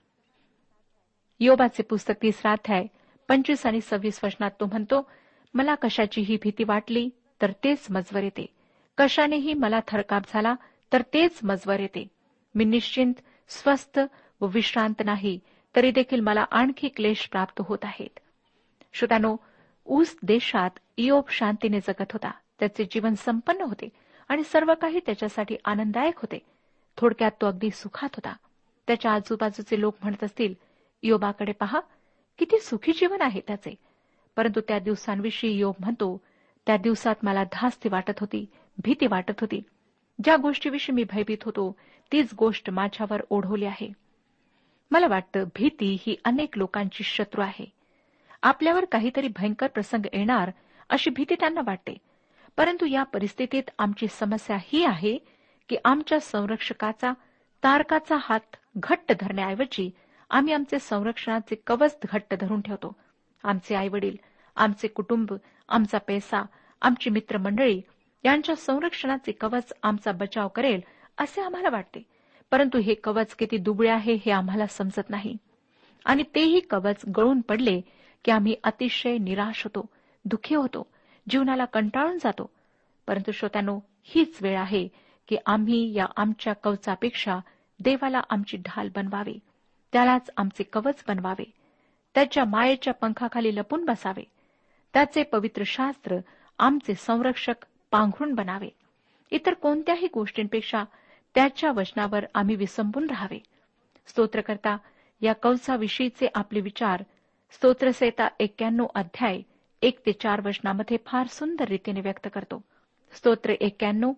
योबाचे 1.39 1.83
पुस्तक 1.83 2.13
तिसरा 2.21 2.51
अध्याय 2.51 2.85
पंचवीस 3.27 3.65
आणि 3.65 3.81
सव्वीस 3.81 4.19
वचनात 4.23 4.51
तो 4.59 4.65
म्हणतो 4.65 5.09
मला 5.53 5.75
कशाचीही 5.75 6.37
भीती 6.41 6.63
वाटली 6.63 7.09
तर 7.41 7.51
तेच 7.51 7.87
मजवर 7.89 8.23
येते. 8.23 8.45
कशानेही 8.97 9.53
मला 9.53 9.79
थरकाप 9.87 10.21
झाला 10.27 10.55
तर 10.93 11.01
तेच 11.01 11.39
मजवर 11.43 11.79
येते. 11.79 12.07
मी 12.55 12.65
निश्चिंत 12.65 13.13
स्वस्थ 13.49 13.99
व 14.41 14.47
विश्रांत 14.47 15.01
नाही 15.05 15.39
तरी 15.75 15.91
देखील 15.91 16.19
मला 16.19 16.45
आणखी 16.51 16.87
क्लेश 16.87 17.29
प्राप्त 17.31 17.61
होत 17.65 17.77
आहेत. 17.83 18.19
श्रोतानो 18.93 19.35
ऊस 19.85 20.17
देशात 20.23 20.69
इयोब 20.97 21.23
शांतीने 21.29 21.79
जगत 21.79 22.11
होता. 22.13 22.31
त्याचे 22.59 22.83
जीवन 22.83 23.13
संपन्न 23.13 23.61
होते 23.61 23.89
आणि 24.27 24.43
सर्व 24.43 24.73
काही 24.73 24.99
त्याच्यासाठी 25.05 25.55
आनंददायक 25.65 26.17
होते. 26.17 26.39
थोडक्यात 26.97 27.31
तो 27.41 27.47
अगदी 27.47 27.69
सुखात 27.71 28.09
होता. 28.13 28.35
त्याच्या 28.87 29.11
आजूबाजूचे 29.11 29.79
लोक 29.81 29.95
म्हणत 30.03 30.23
असतील 30.23 30.53
योबाकडे 31.03 31.51
पहा 31.51 31.79
किती 32.37 32.59
सुखी 32.59 32.91
जीवन 32.91 33.21
आहे 33.21 33.41
त्याचे. 33.47 33.75
परंतु 34.35 34.61
त्या 34.61 34.79
दिवसांविषयी 34.79 35.51
योग 35.51 35.75
म्हणतो 35.79 36.21
त्या 36.67 36.77
दिवसात 36.77 37.15
मला 37.23 37.43
धास्ती 37.43 37.89
वाटत 37.89 38.19
होती 38.19 38.45
भीती 38.83 39.07
वाटत 39.07 39.39
होती. 39.41 39.61
ज्या 40.23 40.37
गोष्टीविषयी 40.37 40.95
मी 40.95 41.03
भयभीत 41.03 41.37
होतो 41.43 41.75
तीच 42.11 42.33
गोष्ट 42.37 42.69
माझ्यावर 42.69 43.21
ओढवली 43.29 43.65
आहे. 43.65 43.93
मला 44.91 45.07
वाटतं 45.07 45.43
भीती 45.43 45.97
ही 46.01 46.15
अनेक 46.25 46.57
लोकांची 46.57 47.03
शत्रू 47.03 47.41
आहे. 47.41 47.65
आपल्यावर 48.43 48.85
काहीतरी 48.85 49.27
भयंकर 49.27 49.67
प्रसंग 49.67 50.05
येणार 50.13 50.51
अशी 50.89 51.09
भीती 51.09 51.35
त्यांना 51.35 51.61
वाटते. 51.65 51.97
परंतु 52.57 52.85
या 52.85 53.03
परिस्थितीत 53.03 53.63
आमची 53.79 54.07
समस्या 54.07 54.57
ही 54.59 54.83
आहे 54.85 55.17
की 55.69 55.77
आमच्या 55.85 56.19
संरक्षकाचा 56.19 57.11
तारकाचा 57.63 58.17
हात 58.19 58.55
घट्ट 58.77 59.11
धरण्याऐवजी 59.19 59.91
आम्ही 60.29 60.53
आमचे 60.53 60.79
संरक्षणाचे 60.79 61.55
कवच 61.67 61.97
घट्ट 62.11 62.35
धरून 62.41 62.61
ठेवतो. 62.61 62.95
आमचे 63.43 63.75
आईवडील 63.75 64.15
आमचे 64.55 64.87
कुटुंब 64.87 65.33
आमचा 65.69 65.97
पैसा 65.97 66.43
आमची 66.81 67.09
मित्रमंडळी 67.09 67.81
यांच्या 68.25 68.55
संरक्षणाचे 68.55 69.31
कवच 69.31 69.73
आमचा 69.83 70.11
बचाव 70.11 70.47
करेल 70.47 70.81
असे 71.17 71.41
आम्हाला 71.41 71.69
वाटते. 71.69 72.03
परंतु 72.51 72.77
हे 72.77 72.93
कवच 72.93 73.35
किती 73.35 73.57
दुबळे 73.57 73.89
आहे 73.89 74.13
हे 74.13 74.31
आम्हाला 74.31 74.67
समजत 74.67 75.09
नाही. 75.09 75.37
आणि 76.05 76.23
तेही 76.35 76.59
कवच 76.59 77.01
गळून 77.17 77.41
पडले 77.41 77.81
की 78.25 78.31
आम्ही 78.31 78.55
अतिशय 78.63 79.17
निराश 79.17 79.63
होतो 79.63 79.85
दुःखी 80.25 80.55
होतो 80.55 80.87
जीवनाला 81.29 81.65
कंटाळून 81.65 82.17
जातो. 82.17 82.49
परंतु 83.07 83.31
श्रोत्यानो 83.31 83.79
हीच 84.03 84.37
वेळ 84.41 84.57
आहे 84.59 84.87
की 85.27 85.37
आम्ही 85.45 85.93
या 85.93 86.05
आमच्या 86.17 86.53
कवचापेक्षा 86.53 87.39
देवाला 87.79 88.21
आमची 88.29 88.57
ढाल 88.57 88.89
बनवावे 88.95 89.39
त्यालाच 89.93 90.29
आमचे 90.37 90.63
कवच 90.63 91.03
बनवावे 91.07 91.51
त्याच्या 92.15 92.45
मायेच्या 92.45 92.93
पंखाखाली 92.93 93.55
लपून 93.55 93.85
बसावे. 93.85 94.23
त्याचे 94.93 95.23
पवित्र 95.23 95.63
शास्त्र 95.65 96.17
आमचे 96.59 96.95
संरक्षक 96.95 97.65
पांघरून 97.95 98.33
बनावे. 98.33 98.69
इतर 99.31 99.53
कोणत्याही 99.53 100.07
गोष्टींपेक्षा 100.13 100.83
त्याच्या 101.35 101.71
वचनावर 101.71 102.25
आम्ही 102.35 102.55
विसंबून 102.55 103.09
राहावे. 103.09 103.39
स्तोत्रकर्ता 104.07 104.77
या 105.21 105.33
कवचाविषयीचे 105.33 106.27
आपले 106.35 106.61
विचार 106.61 107.03
स्तोत्रसेता 107.51 108.27
एक्क्याण्णव 108.39 108.85
अध्याय 108.95 109.41
एक 109.81 110.05
ते 110.05 110.11
चार 110.11 110.41
वचनामध्ये 110.45 110.97
फार 111.05 111.27
सुंदर 111.27 111.65
रीतीने 111.65 112.01
व्यक्त 112.01 112.27
करतो. 112.33 112.61
स्तोत्र 113.11 113.49
एक्क्याण्णव 113.49 114.11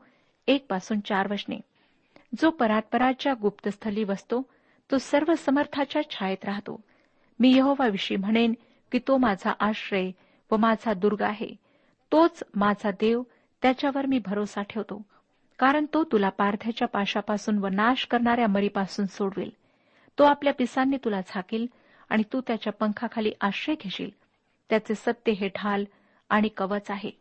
एक 0.47 0.65
पासून 0.69 0.99
चार 0.99 1.31
वचने. 1.31 1.59
जो 2.41 2.49
परात्पराच्या 2.49 3.33
गुप्तस्थली 3.41 4.03
वसतो 4.03 4.41
तो 4.91 4.97
सर्व 4.97 5.33
समर्थाच्या 5.33 6.09
छायेत 6.09 6.45
राहतो. 6.45 6.79
मी 7.39 7.55
यहोवाविषयी 7.55 8.17
म्हणेन 8.17 8.53
की 8.91 8.99
तो 9.07 9.17
माझा 9.17 9.53
आश्रय 9.59 10.11
व 10.51 10.57
माझा 10.57 10.93
दुर्ग 10.93 11.21
आहे. 11.21 11.55
तोच 12.11 12.43
माझा 12.55 12.91
देव 12.91 13.21
त्याच्यावर 13.61 14.05
मी 14.05 14.19
भरोसा 14.19 14.61
ठेवतो. 14.61 15.01
कारण 15.59 15.85
तो 15.93 16.03
तुला 16.03 16.29
पारध्याच्या 16.29 16.87
पाशापासून 16.87 17.57
व 17.57 17.67
नाश 17.67 18.05
करणाऱ्या 18.05 18.47
मरीपासून 18.47 19.05
सोडवेल. 19.05 19.49
तो 20.19 20.23
आपल्या 20.23 20.53
पिसांनी 20.53 20.97
तुला 20.97 21.21
झाकेल 21.27 21.67
आणि 22.09 22.23
तू 22.33 22.41
त्याच्या 22.41 22.73
पंखाखाली 22.73 23.31
आश्रय 23.41 23.75
घेशील. 23.81 24.09
त्याचे 24.69 24.95
सत्य 24.95 25.31
हे 25.31 25.47
ढाल 25.47 25.85
आणि 26.29 26.47
कवच 26.47 26.91
आहे. 26.91 27.11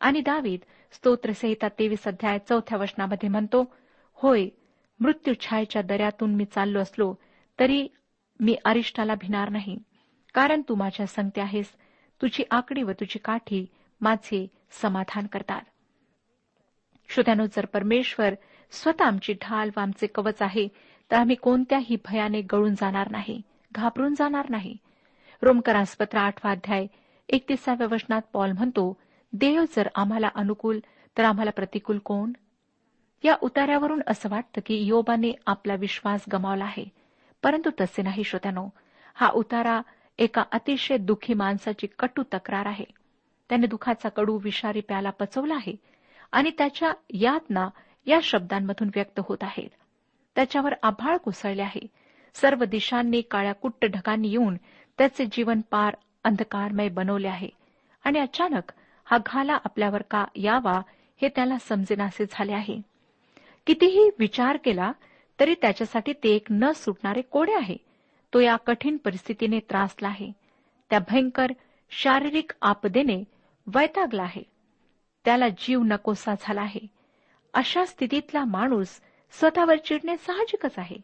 आणि 0.00 0.20
दावीद 0.20 0.60
स्तोत्रसहिता 0.92 1.68
तेवीस 1.68 2.06
अध्याय 2.06 2.38
चौथ्या 2.38 2.78
वचनामध्ये 2.78 3.28
म्हणतो 3.28 3.74
होय 4.12 4.48
मृत्यू 5.00 5.34
छायेच्या 5.40 5.82
दऱ्यातून 5.82 6.34
मी 6.34 6.44
चाललो 6.44 6.78
असलो 6.78 7.14
तरी 7.60 7.88
मी 8.40 8.56
अरिष्टाला 8.64 9.14
भिणार 9.14 9.48
नाही. 9.48 9.78
कारण 10.34 10.62
तू 10.68 10.74
माझ्या 10.74 11.06
संगते 11.06 11.40
आहेस. 11.40 11.72
तुझी 12.22 12.44
आकडी 12.50 12.82
व 12.82 12.90
तुझी 12.92 13.18
काठी 13.18 13.66
माझे 14.00 14.46
समाधान 14.70 15.26
करतात. 15.26 15.60
श्रोत्यानो 17.08 17.46
जर 17.46 17.64
परमेश्वर 17.64 18.34
स्वतः 18.70 19.04
आमची 19.04 19.32
ढाल 19.32 19.70
व 19.76 19.80
आमचे 19.80 20.06
कवच 20.06 20.42
आहे 20.42 20.68
तर 21.10 21.16
आम्ही 21.16 21.36
कोणत्याही 21.36 21.96
भयाने 22.04 22.40
गळून 22.40 22.74
जाणार 22.74 23.10
नाही 23.10 23.42
घाबरून 23.72 24.14
जाणार 24.14 24.50
नाही. 24.50 24.76
रोमकरासपत्र 25.42 26.18
आठवा 26.18 26.50
अध्याय 26.50 26.86
एकतीसाव्या 27.28 27.86
वचनात 27.90 28.22
पॉल 28.32 28.52
म्हणतो 28.52 28.96
देव 29.32 29.64
जर 29.76 29.88
आम्हाला 29.94 30.28
अनुकूल 30.34 30.80
तर 31.18 31.24
आम्हाला 31.24 31.50
प्रतिकूल 31.50 31.98
कोण? 31.98 32.32
या 33.24 33.36
उतार्यावरून 33.40 34.00
असं 34.06 34.28
वाटतं 34.28 34.60
की 34.66 34.74
योबाने 34.74 35.32
आपला 35.46 35.74
विश्वास 35.74 36.24
गमावला 36.32 36.64
आहे. 36.64 36.84
परंतु 37.42 37.70
तसे 37.80 38.02
नाही 38.02 38.24
श्रोत्यानो. 38.24 38.68
हा 39.14 39.28
उतारा 39.28 39.80
एका 40.18 40.44
अतिशय 40.52 40.96
दुःखी 40.96 41.34
माणसाची 41.34 41.86
कटू 41.98 42.22
तक्रार 42.22 42.66
आहे. 42.66 42.84
त्याने 43.48 43.66
दुखाचा 43.66 44.08
कडू 44.08 44.38
विषारी 44.38 44.80
प्याला 44.80 45.10
पचवला 45.10 45.54
आहे 45.54 45.76
आणि 46.32 46.50
त्याच्या 46.58 46.92
यातना 47.10 47.68
या 48.06 48.18
शब्दांमधून 48.22 48.90
व्यक्त 48.94 49.20
होत 49.24 49.38
आहेत 49.40 49.68
त्याच्यावर 50.34 50.74
आभाळ 50.82 51.16
कोसळले 51.16 51.62
आहे. 51.62 51.86
सर्व 52.34 52.64
दिशांनी 52.64 53.20
काळ्या 53.20 53.52
कुट्ट 53.52 53.84
ढगांनी 53.84 54.28
येऊन 54.28 54.56
त्याचे 54.98 55.24
जीवन 55.32 55.60
पार 55.70 55.94
अंधकारमय 56.24 56.88
बनवले 56.88 57.28
आहे. 57.28 57.48
आणि 58.04 58.18
अचानक 58.18 58.72
हा 59.04 59.18
घाला 59.26 59.52
आपल्यावर 59.52 60.02
का 60.02 60.24
यावा 60.34 60.80
हे 61.22 61.28
त्याला 61.28 61.58
समजेनासे 61.58 62.24
झाले 62.30 62.52
आहे. 62.52 62.80
कितीही 63.66 64.10
विचार 64.18 64.56
केला 64.56 64.92
तरी 65.40 65.54
त्याच्यासाठी 65.54 66.12
ते 66.12 66.28
एक 66.28 66.46
न 66.50 66.72
सुटणारे 66.72 67.22
कोडे 67.22 67.54
आहे. 67.54 67.76
तो 68.34 68.40
या 68.40 68.56
कठीण 68.56 68.96
परिस्थितीने 68.96 69.58
त्रासला 69.58 70.08
आहे. 70.08 70.32
त्या 70.90 70.98
भयंकर 70.98 71.46
शारीरिक 71.90 72.52
आपदेने 72.62 73.24
वैतागला 73.74 74.22
आहे. 74.22 74.42
त्याला 75.24 75.48
जीव 75.48 75.82
नकोसा 75.82 76.34
झाला 76.40 76.60
आहे. 76.60 76.86
अशा 77.54 77.84
स्थितीतला 77.84 78.44
माणूस 78.44 79.00
स्वतःवर 79.32 79.76
चिडणे 79.76 80.16
साहजिकच 80.16 80.78
आहे. 80.78 80.96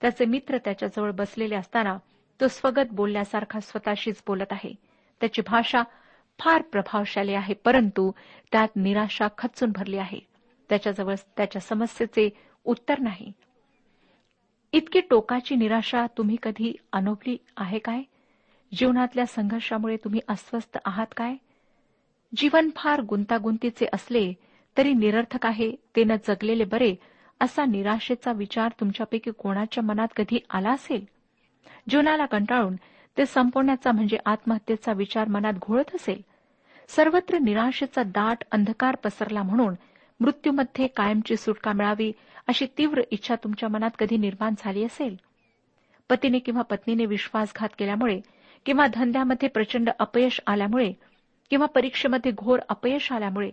त्याचे 0.00 0.24
मित्र 0.24 0.58
त्याच्याजवळ 0.58 1.10
बसलेले 1.10 1.54
असताना 1.54 1.98
तो 2.40 2.48
स्वगत 2.48 2.92
बोलण्यासारखा 2.92 3.60
स्वतःशीच 3.60 4.22
बोलत 4.26 4.52
आहे. 4.52 4.74
त्याची 5.20 5.42
भाषा 5.42 5.82
फार 6.38 6.62
प्रभावशाली 6.62 7.34
आहे 7.34 7.54
परंतु 7.54 8.10
त्यात 8.52 8.68
निराशा 8.76 9.28
खचून 9.38 9.72
भरली 9.72 9.98
आहे. 9.98 10.18
त्याच्याजवळ 10.68 11.14
त्याच्या 11.36 11.60
समस्येचे 11.60 12.30
उत्तर 12.64 12.98
नाही. 12.98 13.32
इतकी 14.72 15.00
टोकाची 15.00 15.56
निराशा 15.56 16.06
तुम्ही 16.06 16.36
कधी 16.42 16.76
अनुभवली 16.92 17.36
आहे 17.56 17.78
काय? 17.78 18.02
जीवनातल्या 18.74 19.26
संघर्षामुळे 19.26 19.96
तुम्ही 19.96 20.20
अस्वस्थ 20.28 20.78
आहात 20.84 21.06
काय? 21.16 21.34
जीवन 22.32 22.68
फार 22.76 23.00
गुंतागुंतीचे 23.00 23.86
असले 23.92 24.32
तरी 24.76 24.92
निरर्थक 24.92 25.46
आहे 25.46 25.70
ते 25.96 26.04
न 26.04 26.16
जगलेले 26.28 26.64
बरे 26.64 26.94
असा 27.40 27.64
निराशेचा 27.64 28.32
विचार 28.32 28.72
तुमच्यापैकी 28.80 29.30
कोणाच्या 29.30 29.82
मनात 29.84 30.08
कधी 30.16 30.38
आला 30.50 30.70
असेल? 30.70 31.04
जीवनाला 31.90 32.26
कंटाळून 32.26 32.76
ते 33.16 33.26
संपवण्याचा 33.26 33.92
म्हणजे 33.92 34.16
आत्महत्येचा 34.26 34.92
विचार 34.92 35.28
मनात 35.28 35.52
घोळत 35.62 35.94
असेल? 35.94 36.20
सर्वत्र 36.88 37.38
निराशेचा 37.38 38.02
दाट 38.02 38.44
अंधकार 38.52 38.96
पसरला 38.96 39.42
म्हणून 39.42 39.74
मृत्यूमध्ये 40.20 40.86
कायमची 40.86 41.36
सुटका 41.36 41.72
मिळावी 41.72 42.12
अशी 42.48 42.66
तीव्र 42.78 43.02
इच्छा 43.10 43.34
तुमच्या 43.34 43.68
मनात 43.68 43.90
कधी 43.98 44.16
निर्माण 44.16 44.54
झाली 44.58 44.84
असेल? 44.84 45.16
पतीने 46.10 46.38
किंवा 46.38 46.62
पत्नीने 46.62 47.06
विश्वासघात 47.06 47.68
केल्यामुळे 47.78 48.20
किंवा 48.66 48.86
धंद्यामध्ये 48.86 49.48
प्रचंड 49.48 49.90
अपयश 49.98 50.40
आल्यामुळे 50.46 50.92
किंवा 51.50 51.66
परीक्षेमध्ये 51.66 52.32
घोर 52.32 52.58
अपयश 52.68 53.12
आल्यामुळे 53.12 53.50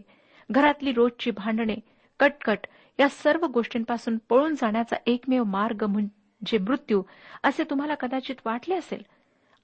घरातली 0.52 0.92
रोजची 0.92 1.32
भांडणे 1.32 1.76
कटकट 2.20 2.68
या 3.00 3.10
सर्व 3.10 3.46
गोष्टींपासून 3.46 4.18
पळून 4.30 4.56
जाण्याचा 4.56 4.96
एकमेव 5.06 5.44
मार्ग 5.44 5.84
म्हणजे 5.84 6.58
मृत्यू 6.58 7.04
असे 7.44 7.64
तुम्हाला 7.64 7.96
कदाचित 7.96 8.36
वाटले 8.46 8.76
असेल. 8.76 9.04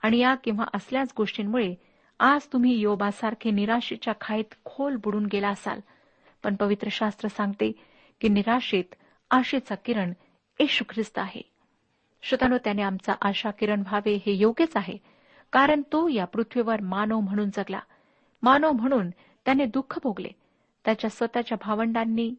आणि 0.02 0.18
या 0.18 0.36
किंवा 0.36 0.66
असल्याच 0.74 1.14
गोष्टींमुळे 1.18 1.76
आज 2.20 2.48
तुम्ही 2.54 2.80
योबासारखे 2.80 3.52
निराशेच्या 3.52 4.14
खाईत 4.22 4.56
खोल 4.66 4.96
बुडून 4.96 5.26
गेला 5.26 5.50
असाल. 5.50 5.80
पण 6.44 6.56
पवित्र 6.56 6.88
शास्त्र 6.92 7.28
सांगते 7.28 7.72
की 8.22 8.30
निराशेत 8.30 8.96
आशेचा 9.32 9.76
किरण 9.76 10.14
येशू 10.60 10.84
ख्रिस्त 10.90 11.20
आहे. 11.20 11.42
श्रोतानो 12.24 12.58
त्याने 12.58 12.82
आमचा 12.82 13.14
आशा 13.22 13.52
किरण 13.52 13.80
व्हावे 13.80 14.14
हे 14.26 14.34
योग्यच 14.34 14.78
आहे 14.78 14.98
कारण 15.54 15.82
तो 15.82 16.08
या 16.08 16.26
पृथ्वीवर 16.26 16.82
मानव 16.82 17.20
म्हणून 17.20 17.50
जगला. 17.50 17.80
मानव 18.44 18.72
म्हणून 18.72 19.10
त्याने 19.10 19.66
दुःख 19.66 20.00
भोगले. 20.04 20.30
त्याच्या 20.86 21.10
स्वतःच्या 21.10 21.58
भावंडांनी 21.66 22.36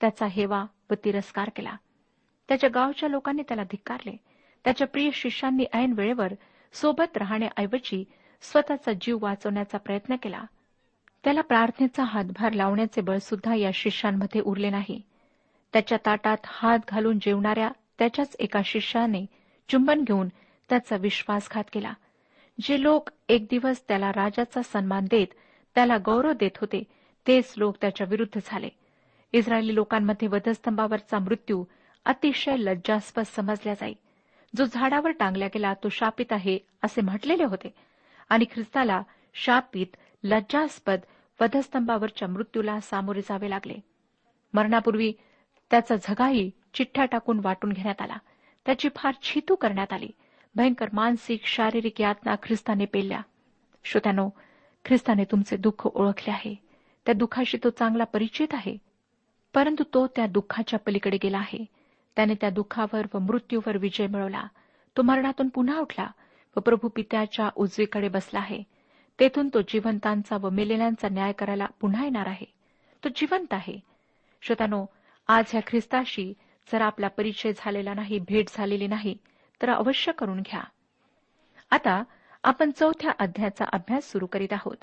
त्याचा 0.00 0.26
हेवा 0.26 0.64
व 0.90 0.94
तिरस्कार 1.04 1.50
केला. 1.56 1.76
त्याच्या 2.48 2.70
गावच्या 2.74 3.08
लोकांनी 3.08 3.42
त्याला 3.42 3.62
धिक्कारले. 3.62 4.16
त्याच्या 4.64 4.86
प्रिय 4.86 5.10
शिष्यांनी 5.12 5.64
ऐन 5.72 5.92
वेळेवर 5.92 6.32
सोबत 6.72 7.16
राहण्याऐवजी 7.16 8.04
स्वतःचा 8.42 8.92
जीव 9.00 9.18
वाचवण्याचा 9.20 9.78
प्रयत्न 9.78 10.16
केला. 10.22 10.44
त्याला 11.24 11.40
प्रार्थनेचा 11.40 12.04
हातभार 12.04 12.52
लावण्याचे 12.52 13.00
बळ 13.00 13.18
सुद्धा 13.18 13.54
या 13.54 13.70
शिष्यांमध्ये 13.74 14.40
उरले 14.40 14.70
नाही. 14.70 15.02
त्याच्या 15.72 15.98
ताटात 16.06 16.36
हात 16.46 16.78
घालून 16.88 17.18
जेवणाऱ्या 17.18 17.70
त्याच्याच 17.98 18.36
एका 18.38 18.60
शिष्याने 18.64 19.26
चुंबन 19.68 20.02
घेऊन 20.02 20.28
त्याचा 20.68 20.96
विश्वासघात 20.96 21.64
केला. 21.72 21.92
जे 22.60 22.82
लोक 22.82 23.10
एक 23.28 23.46
दिवस 23.50 23.88
त्याला 23.88 24.10
राजाचा 24.12 24.62
सन्मान 24.62 25.04
देत 25.04 25.26
त्याला 25.74 25.96
गौरव 26.04 26.32
देत 26.32 26.50
होते 26.60 26.82
तेच 27.26 27.54
लोक 27.56 27.76
त्याच्या 27.80 28.06
विरुद्ध 28.10 28.40
झाले. 28.44 28.68
इस्रायली 29.32 29.74
लोकांमध्ये 29.74 30.28
वधस्तंभावरचा 30.28 31.18
मृत्यू 31.18 31.64
अतिशय 32.04 32.56
लज्जास्पद 32.56 33.22
समजला 33.22 33.74
जाई. 33.74 33.94
जो 34.56 34.64
झाडावर 34.64 35.10
टांगला 35.10 35.46
गेला 35.46 35.74
तो 35.74 35.88
शापित 35.88 36.32
आहे 36.32 36.58
असे 36.82 37.00
म्हटलेले 37.00 37.44
होते. 37.44 37.74
आणि 38.28 38.44
ख्रिस्ताला 38.44 39.02
शापित 39.34 39.86
लज्जास्पद 40.24 41.00
वधस्तंभावरच्या 41.40 42.28
मृत्यूला 42.28 42.80
सामोरे 42.80 43.20
जावे 43.20 43.50
लागले. 43.50 43.74
मरणापूर्वी 44.54 45.12
त्याचा 45.70 45.96
झगाही 45.96 46.50
चिठ्ठ्या 46.74 47.04
टाकून 47.04 47.40
वाटून 47.42 47.72
घेण्यात 47.72 48.02
आला. 48.02 48.16
त्याची 48.66 48.88
फार 48.96 49.14
छितू 49.22 49.54
करण्यात 49.54 49.92
आली. 49.92 50.10
भयंकर 50.54 50.86
मानसिक 50.92 51.44
शारीरिक 51.44 52.00
यातना 52.00 52.34
ख्रिस्ताने 52.42 52.84
पेल्या 52.84 53.20
श्रोत्यानो 53.84 54.28
ख्रिस्ताने 54.84 55.24
तुमचे 55.24 55.56
दुःख 55.56 55.86
ओळखले 55.86 56.30
आहे. 56.30 56.54
त्या 57.06 57.14
दुःखाशी 57.14 57.58
तो 57.64 57.70
चांगला 57.70 58.04
परिचित 58.04 58.48
आहे. 58.52 58.76
परंतु 59.54 59.84
तो 59.94 60.06
त्या 60.06 60.26
दुःखाच्या 60.26 60.78
पलीकडे 60.78 61.18
गेला 61.22 61.38
आहे. 61.38 61.64
त्याने 62.16 62.34
त्या 62.34 62.50
दुःखावर 62.50 63.06
व 63.14 63.18
मृत्यूवर 63.18 63.76
विजय 63.76 64.06
मिळवला. 64.06 64.44
तो 64.96 65.02
मरणातून 65.02 65.48
पुन्हा 65.48 65.78
उठला 65.78 66.06
व 66.56 66.60
प्रभू 66.60 66.88
पित्याच्या 66.88 67.50
उजवीकडे 67.56 68.08
बसला 68.08 68.38
आहे. 68.38 68.62
तेथून 69.20 69.48
तो 69.54 69.60
जिवंतांचा 69.60 70.36
व 70.36 70.50
मेलेल्यांचा 70.50 71.08
न्याय 71.08 71.32
करायला 71.32 71.66
पुन्हा 71.80 72.04
येणार 72.04 72.26
आहे. 72.26 72.46
तो 73.04 73.08
जिवंत 73.16 73.52
आहे. 73.52 73.80
श्रोतानो 74.42 74.86
आज 75.28 75.44
ह्या 75.48 75.60
ख्रिस्ताशी 75.66 76.32
जर 76.72 76.80
आपला 76.80 77.08
परिचय 77.08 77.52
झालेला 77.56 77.94
नाही 77.94 78.18
भेट 78.18 78.46
झालेली 78.48 78.86
नाही 78.86 79.16
तर 79.62 79.68
अवश्य 79.68 80.12
करून 80.12 80.40
घ्या. 80.40 80.62
आता 81.70 82.02
आपण 82.44 82.70
चौथ्या 82.70 83.12
अध्यायाचा 83.18 83.64
अभ्यास 83.64 84.12
सुरू 84.12 84.26
करीत 84.26 84.52
आहोत. 84.52 84.76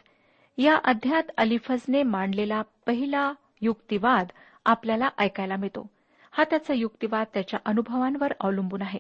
या 0.58 0.76
अध्यायात 0.84 1.24
अलिफजने 1.38 2.04
मांडलेला 2.04 2.62
पहिला 2.86 3.34
युक्तिवाद 3.62 4.28
आपल्याला 4.66 5.10
ऐकायला 5.18 5.56
मिळतो. 5.56 5.90
हा 6.32 6.44
त्याचा 6.44 6.74
युक्तिवाद 6.74 7.28
त्याच्या 7.34 7.60
अनुभवांवर 7.66 8.34
अवलंबून 8.40 8.82
आहे. 8.82 9.00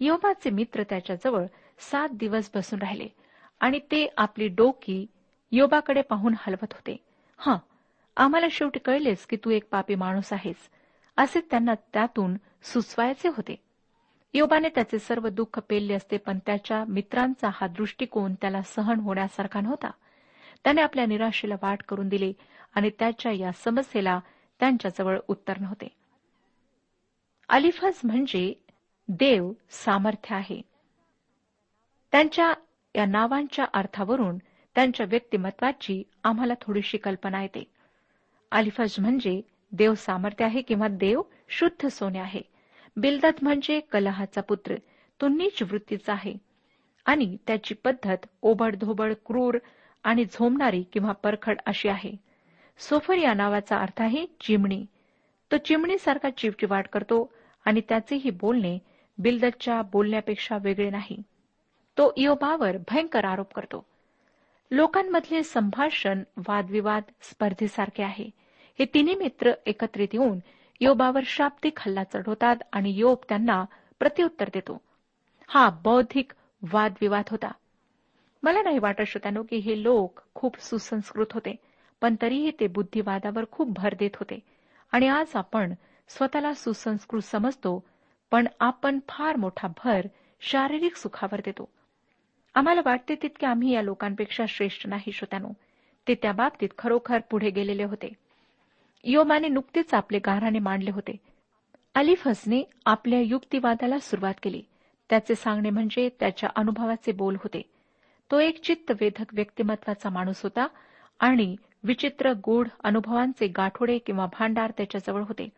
योबाचे 0.00 0.50
मित्र 0.50 0.82
त्याच्याजवळ 0.82 1.46
सात 1.78 2.08
दिवस 2.12 2.50
बसून 2.54 2.78
राहिले 2.78 3.08
आणि 3.60 3.78
ते 3.78 4.08
आपली 4.16 4.48
डोकी 4.48 5.06
योबाकडे 5.52 6.02
पाहून 6.02 6.34
हलवत 6.38 6.72
होते. 6.72 6.96
हा 7.38 7.56
आम्हाला 8.16 8.46
शेवटी 8.50 8.78
कळलेस 8.78 9.26
की 9.26 9.36
तू 9.36 9.50
एक 9.50 9.68
पापी 9.70 9.94
माणूस 9.94 10.32
आहेस. 10.32 10.56
असे 11.16 11.40
त्यांना 11.40 11.74
त्यातून 11.74 12.36
सुचवायचे 12.62 13.28
होते. 13.28 13.56
योबाने 14.34 14.68
त्याचे 14.68 14.98
सर्व 14.98 15.28
दुःख 15.28 15.58
पेलले 15.58 15.94
असते 15.94 16.16
पण 16.16 16.38
त्याच्या 16.46 16.84
मित्रांचा 16.88 17.50
हा 17.54 17.66
दृष्टिकोन 17.66 18.34
त्याला 18.34 18.62
सहन 18.62 19.00
होण्यासारखा 19.00 19.60
नव्हता. 19.60 19.90
त्याने 20.64 20.80
आपल्या 20.80 21.06
निराशेला 21.06 21.54
वाट 21.62 21.82
करून 21.82 22.08
दिली 22.08 22.32
आणि 22.74 22.90
त्याच्या 22.98 23.32
या 23.32 23.52
समस्येला 23.52 24.20
त्यांच्याजवळ 24.60 25.18
उत्तर 25.28 25.58
नव्हते. 25.58 25.88
अलिफज 27.48 28.00
म्हणजे 28.04 28.52
देव 29.08 29.52
सामर्थ्य 29.70 30.34
आहे. 30.34 30.60
त्यांच्या 32.12 32.54
या 32.96 33.06
नावांच्या 33.06 33.64
अर्थावरून 33.72 34.38
त्यांच्या 34.74 35.06
व्यक्तिमत्वाची 35.08 36.02
आम्हाला 36.24 36.54
थोडीशी 36.60 36.98
कल्पना 36.98 37.42
येते. 37.42 37.64
अलिफज 38.52 38.96
म्हणजे 38.98 39.40
देव 39.72 39.94
सामर्थ्य 39.94 40.44
आहे 40.44 40.62
किंवा 40.62 40.88
देव 40.88 41.22
शुद्ध 41.48 41.88
सोने 41.88 42.18
आहे. 42.18 42.53
बिलदत 42.96 43.42
म्हणजे 43.42 43.80
कलहाचा 43.80 44.40
पुत्र. 44.40 44.74
तो 45.20 45.28
नीच 45.28 45.62
वृत्तीचा 45.62 46.12
आहे. 46.12 46.34
आणि 47.04 47.36
त्याची 47.46 47.74
पद्धत 47.74 48.16
ओबडधोबड 48.42 49.14
क्रूर 49.26 49.58
आणि 50.04 50.24
झोमणारी 50.24 50.82
किंवा 50.82 51.12
परखड 51.12 51.58
अशी 51.66 51.88
आहे. 51.88 52.12
सोफर 52.78 53.14
या 53.14 53.34
नावाचा 53.34 53.76
अर्थ 53.76 54.02
आहे 54.02 54.26
चिमणी. 54.40 54.86
तो 55.52 55.56
चिमणीसारखा 55.56 56.30
चिवचिवाट 56.30 56.88
करतो 56.88 57.32
आणि 57.64 57.80
त्याचेही 57.88 58.30
बोलणे 58.30 58.78
बिलदतच्या 59.18 59.82
बोलण्यापेक्षा 59.82 60.58
वेगळे 60.62 60.90
नाही. 60.90 61.22
तो 61.98 62.12
इयोबावर 62.16 62.76
भयंकर 62.76 63.24
आरोप 63.24 63.52
करतो. 63.52 63.86
लोकांमधले 64.70 65.42
संभाषण 65.42 66.22
वादविवाद 66.48 67.02
स्पर्धेसारखे 67.20 68.02
आहे. 68.02 68.30
हे 68.78 68.84
तिन्ही 68.84 69.14
मित्र 69.14 69.52
एकत्रित 69.66 70.08
येऊन 70.12 70.38
योबावर 70.80 71.22
शाब्दिक 71.26 71.78
हल्ला 71.78 72.04
चढवतात 72.04 72.56
आणि 72.72 72.90
योब 72.90 73.18
त्यांना 73.28 73.64
प्रत्युत्तर 73.98 74.48
देतो. 74.54 74.80
हा 75.48 75.70
बौद्धिक 75.70 76.32
वादविवाद 76.62 77.24
होता. 77.30 77.50
मला 78.42 78.62
नाही 78.62 78.78
वाटत 78.78 79.02
श्रोत्यानो 79.06 79.42
की 79.42 79.56
हे 79.56 79.82
लोक 79.82 80.20
खूप 80.34 80.58
सुसंस्कृत 80.58 81.26
होते 81.32 81.54
पण 82.00 82.16
तरीही 82.22 82.50
ते 82.60 82.66
बुद्धिवादावर 82.66 83.44
खूप 83.52 83.68
भर 83.68 83.94
देत 83.98 84.16
होते. 84.16 84.38
आणि 84.92 85.08
आज 85.08 85.26
आपण 85.34 85.74
स्वतःला 86.08 86.54
सुसंस्कृत 86.54 87.22
समजतो 87.22 87.84
पण 88.30 88.46
आपण 88.60 88.98
फार 89.08 89.36
मोठा 89.36 89.68
भर 89.68 90.06
शारीरिक 90.40 90.96
सुखावर 90.96 91.40
देतो. 91.44 91.68
आम्हाला 92.54 92.80
वाटते 92.84 93.14
तितके 93.14 93.46
आम्ही 93.46 93.72
या 93.72 93.82
लोकांपेक्षा 93.82 94.44
श्रेष्ठ 94.48 94.86
नाही 94.86 95.12
श्रोत्यानो. 95.12 95.48
ते 96.08 96.14
त्या 96.14 96.32
बाबतीत 96.32 96.68
खरोखर 96.78 97.18
पुढे 97.30 97.50
गेलेले 97.50 97.84
होते. 97.84 98.12
योमाने 99.06 99.48
नुकतेच 99.48 99.94
आपले 99.94 100.18
गाराने 100.18 100.58
मांडले 100.58 100.90
होते. 100.90 101.16
अलिफसने 101.94 102.62
आपल्या 102.86 103.20
युक्तिवादाला 103.20 103.98
सुरुवात 103.98 104.34
केली. 104.42 104.62
त्याचे 105.10 105.34
सांगणे 105.34 105.70
म्हणजे 105.70 106.08
त्याच्या 106.20 106.50
अनुभवाचे 106.56 107.12
बोल 107.12 107.34
होते. 107.34 107.62
तो 108.30 108.40
एक 108.40 108.62
चित्तवेधक 108.62 109.34
व्यक्तिमत्वाचा 109.34 110.10
माणूस 110.10 110.42
होता 110.42 110.66
आणि 111.20 111.56
विचित्र 111.84 112.32
गूढ 112.32 112.68
अनुभवांचे 112.84 113.46
गाठोडे 113.46 113.98
किंवा 113.98 114.26
भांडार 114.26 114.70
त्याच्याजवळ 114.70 115.22
होते. 115.22 115.48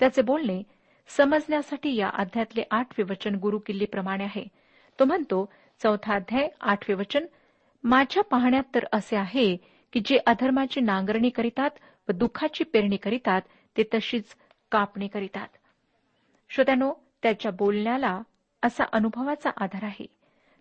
त्याचे 0.00 0.22
बोलणे 0.22 0.62
समजण्यासाठी 1.08 1.96
या 1.96 2.08
अध्यातले 2.08 2.62
आठवे 2.70 3.02
वचन 3.02 3.34
गुरु 3.34 3.58
किल्लीप्रमाणे 3.58 4.24
आहे. 4.24 4.44
तो 5.00 5.04
म्हणतो 5.04 5.52
चौथा 5.82 6.14
अध्याय 6.14 6.48
आठवे 6.60 6.94
वचन 6.94 7.26
माझ्या 7.84 8.22
पाहण्यात 8.22 8.62
तर 8.74 8.84
असे 8.92 9.16
आहे 9.16 9.56
की 9.92 10.00
जे 10.04 10.18
अधर्माची 10.26 10.80
नांगरणी 10.80 11.30
करीतात 11.30 11.70
व 12.08 12.12
दुःखाची 12.12 12.64
पेरणी 12.64 12.96
करीतात 12.96 13.42
ते 13.76 13.82
तशीच 13.94 14.24
कापणी 14.70 15.08
करीतात. 15.08 15.48
श्रोत्यानो 16.50 16.92
त्याच्या 17.22 17.50
बोलण्याला 17.50 18.20
असा 18.62 18.84
अनुभवाचा 18.92 19.50
आधार 19.56 19.84
आहे. 19.84 20.06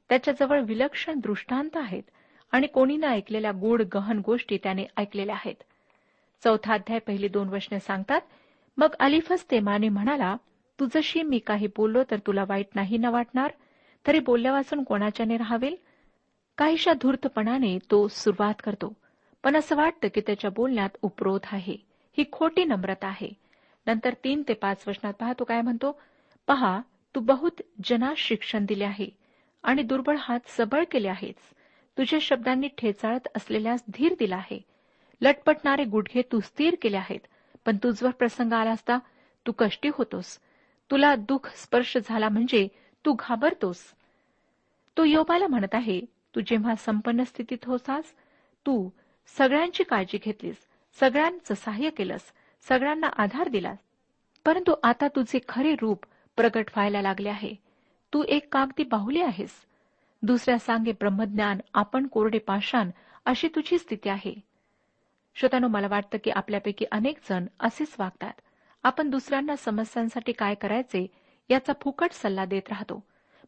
त्याच्याजवळ 0.10 0.62
विलक्षण 0.62 1.20
दृष्टांत 1.20 1.70
आहेत 1.76 2.04
आणि 2.52 2.68
कोणी 2.68 2.98
न 2.98 3.04
ऐकलेल्या 3.04 3.52
गोड 3.52 3.82
गहन 3.94 4.22
गोष्टी 4.26 4.58
त्याने 4.64 4.86
ऐकलेल्या 4.98 5.36
आहेत. 5.36 5.56
चौथा 6.44 6.74
अध्याय 6.74 7.00
पहिली 7.00 7.28
दोन 7.28 7.50
वचने 7.50 7.80
सांगतात 7.80 8.22
मग 8.78 8.94
अलिफस 9.00 9.52
तेमाने 9.52 9.90
म्हणाला 9.90 10.36
तुझशी 10.80 11.22
मी 11.22 11.40
काही 11.40 11.68
बोललो 11.68 12.04
तर 12.12 12.18
तुला 12.28 12.44
वाईट 12.48 12.66
नाही 12.76 12.98
न 12.98 13.06
वाटणार? 13.06 13.52
तरी 14.08 14.20
बोलल्यापासून 14.20 14.84
कोणाच्याने 14.84 15.38
राहावेल? 15.38 15.76
काहीशा 16.58 16.94
धूर्तपणाने 16.94 17.78
तो 17.92 18.08
सुरुवात 18.08 18.54
करतो. 18.64 18.94
पण 19.48 19.56
असं 19.56 19.76
वाटतं 19.76 20.08
की 20.08 20.22
त्याच्या 20.22 20.50
बोलण्यात 20.50 20.90
उपरोध 21.02 21.40
आहे. 21.52 21.76
ही 22.18 22.24
खोटी 22.32 22.64
नम्रता 22.64 23.08
आहे. 23.08 23.30
नंतर 23.88 24.14
तीन 24.24 24.44
ते 24.48 24.54
पाच 24.54 24.84
वचनात 24.88 25.14
पहा 25.14 25.34
तो 25.34 25.44
काय 25.44 25.62
म्हणतो? 25.62 26.02
पहा 26.48 26.82
तू 27.16 27.20
बहुत 27.20 27.62
जनास 27.84 28.18
शिक्षण 28.18 28.66
दिले 28.66 28.84
आहे 28.84 29.10
आणि 29.64 29.84
दुर्बळ 29.84 30.16
हात 30.20 30.40
सबळ 30.48 30.84
केले 30.92 31.08
आहेस. 31.08 31.54
तुझ्या 31.98 32.20
शब्दांनी 32.22 32.68
ठेचाळत 32.68 33.28
असलेल्यास 33.36 33.84
धीर 33.94 34.14
दिला 34.20 34.36
आहे. 34.36 34.60
लटपटणारे 35.22 35.84
गुडघे 35.84 36.22
तू 36.22 36.40
स्थिर 36.40 36.76
केले 36.82 36.98
आहेत 36.98 37.28
पण 37.66 37.78
तुझवर 37.78 38.12
प्रसंग 38.12 38.54
आला 38.54 38.72
असता 38.72 39.00
तू 39.48 39.52
कष्टी 39.52 39.90
होतोस. 39.94 40.40
तुला 40.92 41.16
दुःख 41.16 41.56
स्पर्श 41.56 41.98
झाला 42.06 42.30
म्हणजे 42.30 42.68
तू 43.06 43.14
घाबरतोस. 43.20 43.84
तो 44.98 45.04
योबाला 45.04 45.48
म्हणत 45.48 45.76
आहे 45.76 46.02
तू 46.36 46.40
जेव्हा 46.40 46.76
संपन्न 46.76 47.24
स्थितीत 47.24 47.66
होतास 47.66 48.14
तू 48.66 48.90
सगळ्यांची 49.28 49.84
काळजी 49.84 50.18
घेतलीस 50.24 50.56
सगळ्यांचं 51.00 51.54
सहाय्य 51.54 51.90
केलंस 51.90 52.22
सगळ्यांना 52.62 53.08
आधार 53.08 53.48
दिलास. 53.48 53.78
परंतु 54.46 54.76
आता 54.84 55.08
तुझे 55.08 55.40
खरे 55.50 55.76
रूप 55.82 56.06
प्रगट 56.36 56.66
व्हायला 56.76 57.02
लागले 57.02 57.30
आहे. 57.30 57.56
तू 58.14 58.24
एक 58.28 58.54
कागदी 58.54 58.84
बाहुली 58.84 59.22
आहेस. 59.22 59.52
दुसऱ्या 60.22 60.60
सांगे 60.60 60.92
ब्रह्मज्ञान 60.92 61.58
आपण 61.74 62.08
कोरडे 62.08 62.38
पाषाण 62.38 62.92
अशी 63.26 63.48
तुझी 63.48 63.78
स्थिती 63.78 64.10
आहे. 64.10 64.36
श्रोतानो 65.36 65.68
मला 65.68 65.88
वाटतं 65.88 66.18
की 66.24 66.32
आपल्यापैकी 66.32 66.86
अनेक 66.92 67.18
जण 67.30 67.46
असेच 67.60 67.96
वागतात. 68.00 68.34
आपण 68.84 69.10
दुसऱ्यांना 69.10 69.56
समस्यांसाठी 69.56 70.32
काय 70.32 70.56
करायचे 70.56 71.08
याचा 71.50 71.74
फुकट 71.82 72.12
सल्ला 72.12 72.46
देत 72.46 72.70
राहतो. 72.70 73.04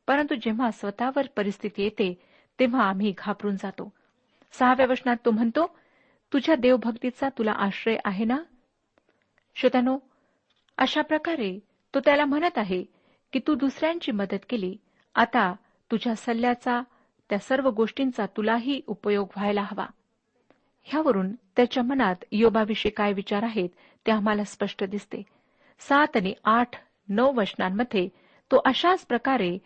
परंतु 0.07 0.35
जेव्हा 0.35 0.71
स्वतःवर 0.71 1.27
परिस्थिती 1.37 1.83
येते 1.83 2.21
तेव्हा 2.59 2.89
आम्ही 2.89 3.13
घाबरून 3.17 3.55
जातो. 3.55 3.93
सहाव्या 4.51 4.85
वचनात 4.89 5.15
तो 5.25 5.31
म्हणतो 5.31 5.75
तुझ्या 6.33 6.55
देवभक्तीचा 6.55 7.29
तुला 7.29 7.51
आश्रय 7.51 7.97
आहे 8.05 8.25
ना? 8.25 8.37
श्रोत्यानो 9.55 9.97
अशा 10.77 11.01
प्रकारे 11.01 11.59
तो 11.95 11.99
त्याला 11.99 12.25
म्हणत 12.25 12.57
आहे 12.57 12.83
की 13.33 13.39
तू 13.47 13.55
दुसऱ्यांची 13.55 14.11
मदत 14.11 14.45
केली. 14.49 14.77
आता 15.15 15.53
तुझ्या 15.91 16.15
सल्ल्याचा 16.15 16.81
त्या 17.29 17.39
सर्व 17.39 17.69
गोष्टींचा 17.69 18.25
तुलाही 18.25 18.81
उपयोग 18.87 19.27
व्हायला 19.35 19.61
हवा. 19.61 19.85
ह्यावरून 20.83 21.35
त्याच्या 21.55 21.83
मनात 21.83 22.15
योबाविषयी 22.31 22.91
काय 22.91 23.13
विचार 23.13 23.43
आहेत 23.43 23.69
ते 24.05 24.11
आम्हाला 24.11 24.43
स्पष्ट 24.43 24.83
दिसते. 24.83 25.23
सात 25.79 26.15
आणि 26.15 26.33
आठ 26.43 26.75
नऊ 27.09 27.33
वचनांमध्ये 27.33 28.07
तो 28.51 28.61
अशाच 28.65 29.05
प्रकारे 29.05 29.57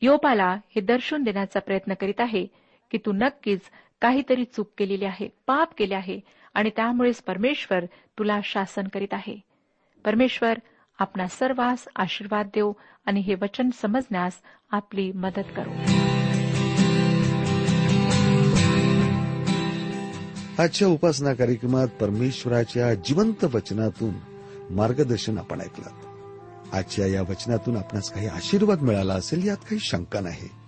योबाला 0.00 0.56
हे 0.68 0.80
दर्शवून 0.80 1.22
देण्याचा 1.22 1.60
प्रयत्न 1.60 1.94
करीत 1.94 2.20
आहे 2.20 2.46
की 2.90 2.98
तू 2.98 3.12
नक्कीच 3.12 3.60
काहीतरी 4.00 4.44
चूक 4.44 4.70
केलेली 4.78 5.04
आहे 5.04 5.28
पाप 5.46 5.68
केले 5.78 5.94
आहे 5.94 6.20
आणि 6.54 6.70
त्यामुळेच 6.76 7.22
परमेश्वर 7.22 7.84
तुला 8.18 8.40
शासन 8.44 8.88
करीत 8.88 9.14
आहे. 9.14 9.40
परमेश्वर 10.04 10.54
आपला 10.98 11.26
सर्वांस 11.26 11.88
आशीर्वाद 11.96 12.46
देऊ 12.46 12.72
आणि 13.06 13.20
हे 13.20 13.34
वचन 13.34 13.70
समजण्यास 13.70 14.32
आपली 14.70 15.12
मदत 15.12 15.48
करू. 15.56 15.70
आजच्या 20.62 20.88
उपासना 20.88 21.34
कार्यक्रमात 21.34 21.88
परमेश्वराच्या 21.88 22.94
जिवंत 22.94 23.44
वचनातून 23.44 24.14
मार्गदर्शन 24.70 25.38
आपण 25.38 25.60
ऐकलं. 25.60 25.88
आजच्या 26.72 27.06
या 27.06 27.22
वचनातून 27.22 27.76
आपणास 27.76 28.12
काही 28.12 28.26
आशीर्वाद 28.26 28.82
मिळाला 28.82 29.14
असेल 29.14 29.46
यात 29.46 29.56
काही 29.56 29.78
शंका 29.78 30.20
नाही. 30.20 30.67